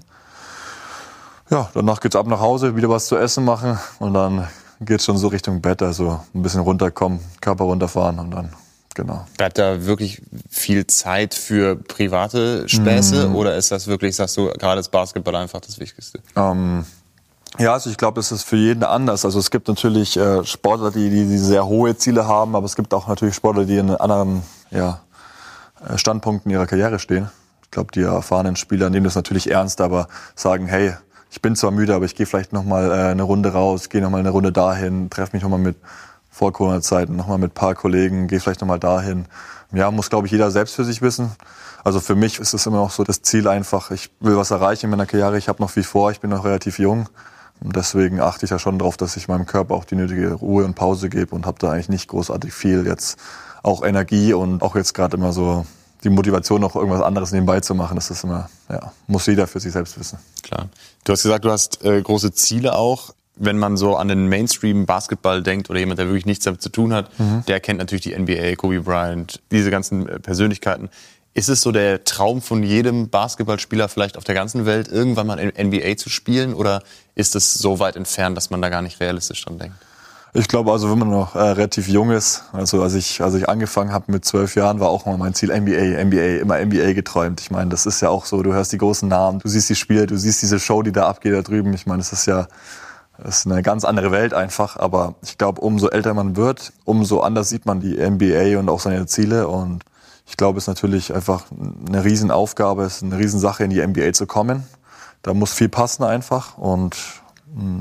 ja, 1.50 1.68
danach 1.74 2.00
geht's 2.00 2.16
ab 2.16 2.26
nach 2.26 2.40
Hause, 2.40 2.76
wieder 2.76 2.88
was 2.88 3.06
zu 3.06 3.16
essen 3.16 3.44
machen 3.44 3.78
und 3.98 4.14
dann 4.14 4.48
geht 4.80 5.02
schon 5.02 5.16
so 5.18 5.28
Richtung 5.28 5.60
Bett, 5.60 5.82
also 5.82 6.20
ein 6.34 6.42
bisschen 6.42 6.60
runterkommen, 6.60 7.20
Körper 7.40 7.64
runterfahren 7.64 8.18
und 8.18 8.30
dann, 8.30 8.52
genau. 8.94 9.26
Bleibt 9.36 9.58
da 9.58 9.84
wirklich 9.84 10.22
viel 10.48 10.86
Zeit 10.86 11.34
für 11.34 11.76
private 11.76 12.68
Späße 12.68 13.28
mm. 13.28 13.36
oder 13.36 13.56
ist 13.56 13.70
das 13.70 13.86
wirklich, 13.86 14.16
sagst 14.16 14.36
du, 14.36 14.46
gerade 14.52 14.76
das 14.76 14.88
Basketball 14.88 15.34
einfach 15.36 15.60
das 15.60 15.78
Wichtigste? 15.78 16.20
Ähm, 16.36 16.84
ja, 17.58 17.72
also 17.72 17.90
ich 17.90 17.96
glaube, 17.96 18.16
das 18.16 18.30
ist 18.30 18.44
für 18.44 18.56
jeden 18.56 18.84
anders. 18.84 19.24
Also 19.24 19.38
es 19.38 19.50
gibt 19.50 19.68
natürlich 19.68 20.16
äh, 20.16 20.44
Sportler, 20.44 20.90
die, 20.90 21.10
die, 21.10 21.26
die 21.26 21.38
sehr 21.38 21.66
hohe 21.66 21.96
Ziele 21.96 22.26
haben, 22.26 22.54
aber 22.54 22.66
es 22.66 22.76
gibt 22.76 22.94
auch 22.94 23.08
natürlich 23.08 23.34
Sportler, 23.34 23.64
die 23.64 23.78
in 23.78 23.90
anderen 23.90 24.42
ja, 24.70 25.00
äh, 25.86 25.98
Standpunkten 25.98 26.50
ihrer 26.50 26.66
Karriere 26.66 26.98
stehen. 26.98 27.30
Ich 27.64 27.70
glaube, 27.72 27.90
die 27.92 28.02
erfahrenen 28.02 28.56
Spieler 28.56 28.90
nehmen 28.90 29.04
das 29.04 29.14
natürlich 29.14 29.50
ernst, 29.50 29.80
aber 29.80 30.08
sagen, 30.34 30.66
hey, 30.66 30.94
ich 31.30 31.42
bin 31.42 31.56
zwar 31.56 31.70
müde, 31.70 31.94
aber 31.94 32.04
ich 32.04 32.14
gehe 32.14 32.26
vielleicht 32.26 32.52
noch 32.52 32.64
mal 32.64 32.90
äh, 32.90 33.10
eine 33.10 33.22
Runde 33.22 33.52
raus, 33.52 33.88
gehe 33.88 34.00
noch 34.00 34.10
mal 34.10 34.18
eine 34.18 34.30
Runde 34.30 34.52
dahin, 34.52 35.10
treffe 35.10 35.34
mich 35.34 35.42
noch 35.42 35.50
mal 35.50 35.58
mit 35.58 35.76
vor 36.30 36.52
Corona-Zeiten 36.52 37.16
noch 37.16 37.26
mal 37.26 37.38
mit 37.38 37.54
paar 37.54 37.74
Kollegen, 37.74 38.28
gehe 38.28 38.38
vielleicht 38.38 38.60
noch 38.60 38.68
mal 38.68 38.78
dahin. 38.78 39.26
Ja, 39.72 39.90
muss 39.90 40.08
glaube 40.08 40.26
ich 40.26 40.32
jeder 40.32 40.50
selbst 40.50 40.74
für 40.76 40.84
sich 40.84 41.02
wissen. 41.02 41.32
Also 41.84 42.00
für 42.00 42.14
mich 42.14 42.38
ist 42.38 42.54
es 42.54 42.66
immer 42.66 42.78
noch 42.78 42.90
so 42.90 43.02
das 43.02 43.22
Ziel 43.22 43.48
einfach, 43.48 43.90
ich 43.90 44.10
will 44.20 44.36
was 44.36 44.50
erreichen 44.50 44.86
in 44.86 44.90
meiner 44.90 45.06
Karriere, 45.06 45.36
ich 45.36 45.48
habe 45.48 45.60
noch 45.60 45.70
viel 45.70 45.82
vor, 45.82 46.10
ich 46.10 46.20
bin 46.20 46.30
noch 46.30 46.44
relativ 46.44 46.78
jung. 46.78 47.08
Und 47.60 47.74
deswegen 47.74 48.20
achte 48.20 48.44
ich 48.44 48.50
ja 48.50 48.58
schon 48.58 48.78
darauf, 48.78 48.96
dass 48.96 49.16
ich 49.16 49.26
meinem 49.26 49.46
Körper 49.46 49.74
auch 49.74 49.84
die 49.84 49.96
nötige 49.96 50.32
Ruhe 50.32 50.64
und 50.64 50.74
Pause 50.74 51.08
gebe 51.08 51.34
und 51.34 51.44
habe 51.44 51.58
da 51.58 51.72
eigentlich 51.72 51.88
nicht 51.88 52.08
großartig 52.08 52.52
viel 52.52 52.86
jetzt 52.86 53.18
auch 53.62 53.82
Energie 53.82 54.32
und 54.32 54.62
auch 54.62 54.76
jetzt 54.76 54.94
gerade 54.94 55.16
immer 55.16 55.32
so 55.32 55.66
die 56.04 56.10
Motivation, 56.10 56.60
noch 56.60 56.76
irgendwas 56.76 57.02
anderes 57.02 57.32
nebenbei 57.32 57.60
zu 57.60 57.74
machen, 57.74 57.96
das 57.96 58.10
ist 58.10 58.24
immer, 58.24 58.48
ja, 58.68 58.92
muss 59.06 59.26
jeder 59.26 59.46
für 59.46 59.60
sich 59.60 59.72
selbst 59.72 59.98
wissen. 59.98 60.18
Klar. 60.42 60.68
Du 61.04 61.12
hast 61.12 61.22
gesagt, 61.22 61.44
du 61.44 61.50
hast 61.50 61.84
äh, 61.84 62.00
große 62.00 62.32
Ziele 62.32 62.74
auch. 62.74 63.14
Wenn 63.40 63.58
man 63.58 63.76
so 63.76 63.96
an 63.96 64.08
den 64.08 64.28
Mainstream-Basketball 64.28 65.42
denkt 65.42 65.70
oder 65.70 65.78
jemand, 65.78 66.00
der 66.00 66.06
wirklich 66.06 66.26
nichts 66.26 66.44
damit 66.44 66.60
zu 66.60 66.70
tun 66.70 66.92
hat, 66.92 67.16
mhm. 67.20 67.44
der 67.46 67.60
kennt 67.60 67.78
natürlich 67.78 68.02
die 68.02 68.16
NBA, 68.16 68.56
Kobe 68.56 68.80
Bryant, 68.80 69.40
diese 69.52 69.70
ganzen 69.70 70.08
äh, 70.08 70.18
Persönlichkeiten. 70.18 70.88
Ist 71.34 71.48
es 71.48 71.60
so 71.60 71.70
der 71.70 72.02
Traum 72.02 72.42
von 72.42 72.64
jedem 72.64 73.10
Basketballspieler 73.10 73.88
vielleicht 73.88 74.16
auf 74.16 74.24
der 74.24 74.34
ganzen 74.34 74.66
Welt, 74.66 74.88
irgendwann 74.88 75.28
mal 75.28 75.38
in 75.38 75.68
NBA 75.68 75.96
zu 75.96 76.10
spielen? 76.10 76.52
Oder 76.52 76.82
ist 77.14 77.36
es 77.36 77.54
so 77.54 77.78
weit 77.78 77.94
entfernt, 77.94 78.36
dass 78.36 78.50
man 78.50 78.60
da 78.60 78.70
gar 78.70 78.82
nicht 78.82 78.98
realistisch 78.98 79.44
dran 79.44 79.58
denkt? 79.58 79.76
Ich 80.38 80.46
glaube 80.46 80.70
also, 80.70 80.88
wenn 80.88 81.00
man 81.00 81.10
noch 81.10 81.34
äh, 81.34 81.40
relativ 81.40 81.88
jung 81.88 82.12
ist, 82.12 82.44
also 82.52 82.80
als 82.80 82.94
ich, 82.94 83.20
als 83.20 83.34
ich 83.34 83.48
angefangen 83.48 83.92
habe 83.92 84.12
mit 84.12 84.24
zwölf 84.24 84.54
Jahren, 84.54 84.78
war 84.78 84.88
auch 84.88 85.04
mal 85.04 85.16
mein 85.16 85.34
Ziel 85.34 85.48
NBA, 85.48 86.04
NBA, 86.04 86.42
immer 86.42 86.64
NBA 86.64 86.92
geträumt. 86.92 87.40
Ich 87.40 87.50
meine, 87.50 87.70
das 87.70 87.86
ist 87.86 88.00
ja 88.00 88.08
auch 88.08 88.24
so, 88.24 88.40
du 88.44 88.52
hörst 88.52 88.72
die 88.72 88.78
großen 88.78 89.08
Namen, 89.08 89.40
du 89.40 89.48
siehst 89.48 89.68
die 89.68 89.74
Spiele, 89.74 90.06
du 90.06 90.16
siehst 90.16 90.40
diese 90.40 90.60
Show, 90.60 90.82
die 90.82 90.92
da 90.92 91.08
abgeht 91.08 91.34
da 91.34 91.42
drüben. 91.42 91.74
Ich 91.74 91.86
meine, 91.86 91.98
das 91.98 92.12
ist 92.12 92.26
ja 92.26 92.46
Das 93.18 93.40
ist 93.40 93.46
eine 93.46 93.62
ganz 93.62 93.84
andere 93.84 94.12
Welt 94.12 94.32
einfach, 94.32 94.76
aber 94.76 95.16
ich 95.22 95.38
glaube, 95.38 95.60
umso 95.60 95.88
älter 95.88 96.14
man 96.14 96.36
wird, 96.36 96.72
umso 96.84 97.18
anders 97.20 97.48
sieht 97.48 97.66
man 97.66 97.80
die 97.80 97.96
NBA 97.96 98.60
und 98.60 98.68
auch 98.68 98.78
seine 98.78 99.06
Ziele 99.06 99.48
und 99.48 99.82
ich 100.24 100.36
glaube, 100.36 100.58
es 100.58 100.64
ist 100.64 100.68
natürlich 100.68 101.12
einfach 101.12 101.46
eine 101.88 102.04
Riesenaufgabe, 102.04 102.84
es 102.84 102.98
ist 102.98 103.02
eine 103.02 103.18
Riesensache, 103.18 103.64
in 103.64 103.70
die 103.70 103.84
NBA 103.84 104.12
zu 104.12 104.26
kommen. 104.26 104.62
Da 105.22 105.34
muss 105.34 105.52
viel 105.52 105.68
passen 105.68 106.04
einfach 106.04 106.58
und 106.58 106.94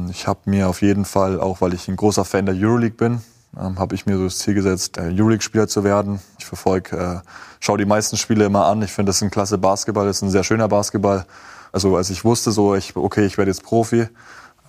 ich 0.09 0.27
habe 0.27 0.41
mir 0.45 0.69
auf 0.69 0.81
jeden 0.81 1.05
Fall, 1.05 1.39
auch 1.39 1.61
weil 1.61 1.73
ich 1.73 1.87
ein 1.87 1.95
großer 1.95 2.25
Fan 2.25 2.45
der 2.45 2.55
Euroleague 2.55 2.97
bin, 2.97 3.21
ähm, 3.59 3.79
habe 3.79 3.95
ich 3.95 4.05
mir 4.05 4.17
so 4.17 4.25
das 4.25 4.39
Ziel 4.39 4.53
gesetzt, 4.53 4.97
Euroleague-Spieler 4.97 5.67
zu 5.67 5.83
werden. 5.83 6.19
Ich 6.39 6.45
verfolge, 6.45 6.97
äh, 6.97 7.27
schaue 7.59 7.77
die 7.77 7.85
meisten 7.85 8.17
Spiele 8.17 8.45
immer 8.45 8.65
an. 8.65 8.81
Ich 8.81 8.91
finde, 8.91 9.09
das 9.09 9.17
ist 9.17 9.23
ein 9.23 9.31
klasse 9.31 9.57
Basketball, 9.57 10.05
das 10.05 10.17
ist 10.17 10.21
ein 10.23 10.29
sehr 10.29 10.43
schöner 10.43 10.67
Basketball. 10.67 11.25
Also 11.71 11.95
als 11.95 12.09
ich 12.09 12.23
wusste, 12.23 12.51
so 12.51 12.75
ich, 12.75 12.95
okay, 12.95 13.25
ich 13.25 13.37
werde 13.37 13.51
jetzt 13.51 13.63
Profi, 13.63 14.07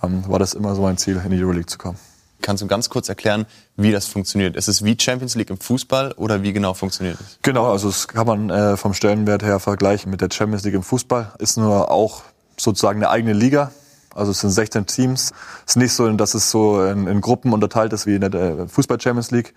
ähm, 0.03 0.23
war 0.27 0.39
das 0.39 0.53
immer 0.53 0.75
so 0.75 0.81
mein 0.81 0.97
Ziel, 0.97 1.21
in 1.23 1.31
die 1.31 1.41
Euroleague 1.41 1.67
zu 1.67 1.77
kommen. 1.77 1.97
Kannst 2.41 2.63
du 2.63 2.67
ganz 2.67 2.89
kurz 2.89 3.09
erklären, 3.09 3.45
wie 3.75 3.91
das 3.91 4.05
funktioniert? 4.05 4.55
Ist 4.55 4.69
es 4.69 4.83
wie 4.83 4.97
Champions 4.99 5.35
League 5.35 5.49
im 5.49 5.59
Fußball 5.59 6.13
oder 6.13 6.41
wie 6.41 6.53
genau 6.53 6.73
funktioniert 6.73 7.19
es? 7.19 7.37
Genau, 7.41 7.69
also 7.69 7.89
das 7.89 8.07
kann 8.07 8.25
man 8.25 8.49
äh, 8.49 8.77
vom 8.77 8.93
Stellenwert 8.93 9.43
her 9.43 9.59
vergleichen 9.59 10.09
mit 10.09 10.21
der 10.21 10.29
Champions 10.31 10.63
League 10.63 10.75
im 10.75 10.83
Fußball. 10.83 11.33
Ist 11.39 11.57
nur 11.57 11.91
auch 11.91 12.21
sozusagen 12.55 12.99
eine 12.99 13.09
eigene 13.09 13.33
Liga. 13.33 13.71
Also 14.13 14.31
es 14.31 14.39
sind 14.39 14.49
16 14.49 14.85
Teams. 14.85 15.31
Es 15.65 15.73
ist 15.73 15.75
nicht 15.77 15.93
so, 15.93 16.09
dass 16.13 16.33
es 16.33 16.49
so 16.49 16.83
in, 16.83 17.07
in 17.07 17.21
Gruppen 17.21 17.53
unterteilt 17.53 17.93
ist 17.93 18.07
wie 18.07 18.15
in 18.15 18.21
der 18.21 18.33
äh, 18.33 18.67
Fußball 18.67 18.99
Champions 18.99 19.31
League. 19.31 19.53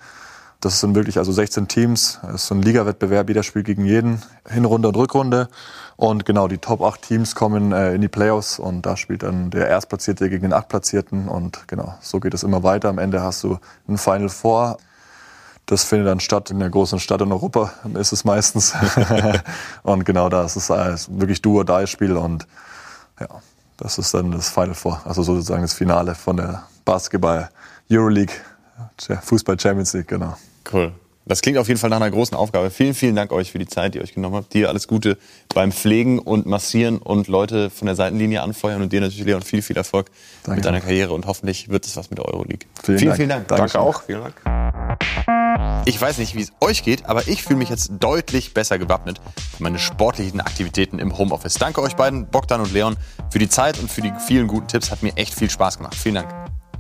Das 0.63 0.79
sind 0.79 0.95
wirklich 0.95 1.19
also 1.19 1.33
16 1.33 1.67
Teams. 1.67 2.21
Es 2.29 2.35
ist 2.35 2.47
so 2.47 2.55
ein 2.55 2.63
Ligawettbewerb. 2.63 3.29
Jeder 3.29 3.43
spielt 3.43 3.67
gegen 3.67 3.85
jeden. 3.85 4.23
Hinrunde 4.49 4.89
und 4.89 4.97
Rückrunde. 4.97 5.49
Und 5.97 6.25
genau, 6.25 6.47
die 6.47 6.59
Top 6.59 6.83
8 6.83 7.03
Teams 7.03 7.35
kommen 7.35 7.73
äh, 7.73 7.95
in 7.95 8.01
die 8.01 8.09
Playoffs 8.09 8.61
und 8.61 8.87
da 8.87 8.97
spielt 8.97 9.25
dann 9.25 9.51
der 9.51 9.69
Erstplatzierte 9.69 10.31
gegen 10.31 10.43
den 10.43 10.53
Achtplatzierten. 10.53 11.29
Und 11.29 11.67
genau, 11.67 11.95
so 12.01 12.21
geht 12.21 12.33
es 12.33 12.45
immer 12.45 12.63
weiter. 12.63 12.91
Am 12.91 12.99
Ende 12.99 13.23
hast 13.23 13.43
du 13.43 13.59
ein 13.89 13.99
Final 13.99 14.29
Four. 14.29 14.77
Das 15.67 15.83
findet 15.83 16.07
dann 16.07 16.21
statt 16.21 16.51
in 16.51 16.61
der 16.61 16.71
großen 16.71 17.01
Stadt 17.01 17.23
in 17.23 17.33
Europa, 17.33 17.73
ist 17.95 18.13
es 18.13 18.25
meistens. 18.25 18.73
und 19.83 20.05
genau 20.05 20.29
da 20.29 20.45
ist 20.45 20.55
es 20.55 20.71
äh, 20.71 20.97
wirklich 21.09 21.43
Duo-Die-Spiel 21.43 22.17
und 22.17 22.47
ja, 23.19 23.29
das 23.83 23.99
ist 23.99 24.15
dann 24.15 24.31
das 24.31 24.49
Final 24.49 24.75
Four, 24.75 25.01
also 25.05 25.23
sozusagen 25.23 25.63
das 25.63 25.75
Finale 25.75 26.15
von 26.15 26.37
der 26.37 26.63
Basketball 26.85 27.51
Euroleague, 27.91 28.35
Fußball 29.23 29.59
Champions 29.59 29.93
League, 29.93 30.09
genau. 30.09 30.37
Cool. 30.73 30.93
Das 31.25 31.41
klingt 31.41 31.57
auf 31.59 31.69
jeden 31.69 31.79
Fall 31.79 31.91
nach 31.91 31.99
einer 31.99 32.11
großen 32.11 32.37
Aufgabe. 32.37 32.71
Vielen, 32.71 32.95
vielen 32.95 33.15
Dank 33.15 33.31
euch 33.31 33.53
für 33.53 33.59
die 33.59 33.67
Zeit, 33.67 33.95
die 33.95 33.99
ihr 33.99 34.03
euch 34.03 34.13
genommen 34.15 34.35
habt. 34.35 34.55
Dir 34.55 34.69
alles 34.69 34.89
Gute 34.89 35.19
beim 35.55 35.71
Pflegen 35.71 36.19
und 36.19 36.47
Massieren 36.47 36.99
und 36.99 37.29
Leute 37.29 37.71
von 37.71 37.87
der 37.87 37.95
Seitenlinie 37.95 38.43
anfeuern 38.43 38.83
und 38.83 38.93
dir 38.93 39.01
natürlich, 39.01 39.25
Leon, 39.25 39.43
viel, 39.43 39.63
viel 39.63 39.77
Erfolg 39.77 40.11
Danke. 40.43 40.57
mit 40.57 40.65
deiner 40.65 40.81
Karriere 40.81 41.13
und 41.13 41.27
hoffentlich 41.27 41.69
wird 41.69 41.87
es 41.87 41.97
was 41.97 42.11
mit 42.11 42.19
der 42.19 42.27
Euroleague. 42.27 42.67
Vielen, 42.83 42.99
vielen 42.99 43.09
Dank. 43.09 43.17
Vielen 43.17 43.29
Dank. 43.29 43.49
Danke 43.49 43.79
auch. 43.79 44.03
Vielen 44.03 44.23
Dank. 44.23 44.62
Ich 45.85 46.01
weiß 46.01 46.19
nicht, 46.19 46.37
wie 46.37 46.43
es 46.43 46.53
euch 46.61 46.85
geht, 46.85 47.07
aber 47.07 47.27
ich 47.27 47.43
fühle 47.43 47.59
mich 47.59 47.69
jetzt 47.69 47.91
deutlich 47.99 48.55
besser 48.55 48.79
gewappnet 48.79 49.21
für 49.57 49.65
meine 49.65 49.81
sportlichen 49.81 50.41
Aktivitäten 50.41 51.01
im 51.01 51.19
Homeoffice. 51.19 51.55
Danke 51.55 51.83
euch 51.83 51.97
beiden, 51.97 52.29
Bogdan 52.29 52.61
und 52.61 52.73
Leon, 52.73 52.97
für 53.31 53.41
die 53.41 53.49
Zeit 53.49 53.81
und 53.81 53.91
für 53.91 54.01
die 54.01 54.13
vielen 54.25 54.47
guten 54.47 54.69
Tipps. 54.69 54.93
Hat 54.93 55.03
mir 55.03 55.17
echt 55.17 55.35
viel 55.35 55.51
Spaß 55.51 55.79
gemacht. 55.79 55.97
Vielen 55.97 56.15
Dank. 56.15 56.33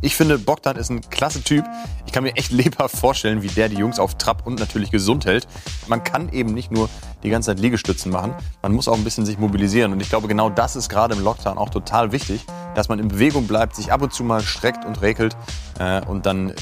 Ich 0.02 0.14
finde, 0.14 0.38
Bogdan 0.38 0.76
ist 0.76 0.90
ein 0.90 1.00
klasse 1.10 1.42
Typ. 1.42 1.64
Ich 2.06 2.12
kann 2.12 2.22
mir 2.22 2.36
echt 2.36 2.52
lebhaft 2.52 2.96
vorstellen, 2.96 3.42
wie 3.42 3.48
der 3.48 3.68
die 3.68 3.76
Jungs 3.76 3.98
auf 3.98 4.16
Trab 4.18 4.46
und 4.46 4.60
natürlich 4.60 4.92
gesund 4.92 5.26
hält. 5.26 5.48
Man 5.88 6.04
kann 6.04 6.28
eben 6.28 6.54
nicht 6.54 6.70
nur 6.70 6.88
die 7.24 7.30
ganze 7.30 7.50
Zeit 7.50 7.58
Liegestützen 7.58 8.12
machen, 8.12 8.34
man 8.62 8.72
muss 8.72 8.86
auch 8.86 8.96
ein 8.96 9.04
bisschen 9.04 9.26
sich 9.26 9.38
mobilisieren. 9.38 9.92
Und 9.92 10.00
ich 10.00 10.10
glaube, 10.10 10.28
genau 10.28 10.48
das 10.48 10.76
ist 10.76 10.88
gerade 10.88 11.14
im 11.14 11.22
Lockdown 11.22 11.58
auch 11.58 11.70
total 11.70 12.12
wichtig, 12.12 12.44
dass 12.76 12.88
man 12.88 13.00
in 13.00 13.08
Bewegung 13.08 13.48
bleibt, 13.48 13.74
sich 13.74 13.92
ab 13.92 14.02
und 14.02 14.12
zu 14.12 14.22
mal 14.22 14.42
streckt 14.42 14.84
und 14.84 15.02
regelt 15.02 15.36
äh, 15.78 16.04
und 16.06 16.26
dann 16.26 16.52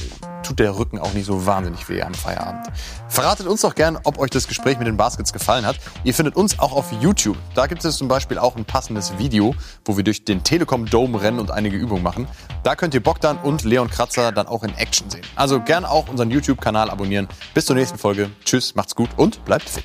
tut 0.51 0.59
der 0.59 0.77
Rücken 0.77 0.99
auch 0.99 1.13
nicht 1.13 1.27
so 1.27 1.47
wahnsinnig 1.47 1.89
weh 1.89 2.03
am 2.03 2.13
Feierabend. 2.13 2.67
Verratet 3.09 3.47
uns 3.47 3.61
doch 3.61 3.75
gern, 3.75 3.99
ob 4.03 4.19
euch 4.19 4.31
das 4.31 4.49
Gespräch 4.49 4.79
mit 4.79 4.89
den 4.89 4.97
Baskets 4.97 5.33
gefallen 5.33 5.65
hat. 5.65 5.77
Ihr 6.03 6.13
findet 6.13 6.35
uns 6.35 6.59
auch 6.59 6.73
auf 6.73 6.91
YouTube. 7.01 7.37
Da 7.55 7.67
gibt 7.67 7.85
es 7.85 7.97
zum 7.97 8.09
Beispiel 8.09 8.39
auch 8.39 8.57
ein 8.57 8.65
passendes 8.65 9.17
Video, 9.17 9.55
wo 9.85 9.97
wir 9.97 10.03
durch 10.03 10.25
den 10.25 10.43
Telekom 10.43 10.87
Dome 10.87 11.23
rennen 11.23 11.39
und 11.39 11.53
einige 11.53 11.77
Übungen 11.77 12.03
machen. 12.03 12.27
Da 12.65 12.75
könnt 12.75 12.95
ihr 12.95 13.03
Bogdan 13.03 13.39
und 13.39 13.63
Leon 13.63 13.89
Kratzer 13.89 14.33
dann 14.33 14.49
auch 14.49 14.65
in 14.65 14.75
Action 14.77 15.09
sehen. 15.09 15.23
Also 15.37 15.61
gern 15.61 15.85
auch 15.85 16.09
unseren 16.09 16.31
YouTube-Kanal 16.31 16.91
abonnieren. 16.91 17.29
Bis 17.55 17.67
zur 17.67 17.77
nächsten 17.77 17.99
Folge. 17.99 18.31
Tschüss, 18.45 18.75
macht's 18.75 18.97
gut 18.97 19.11
und 19.17 19.45
bleibt 19.45 19.69
fit. 19.69 19.85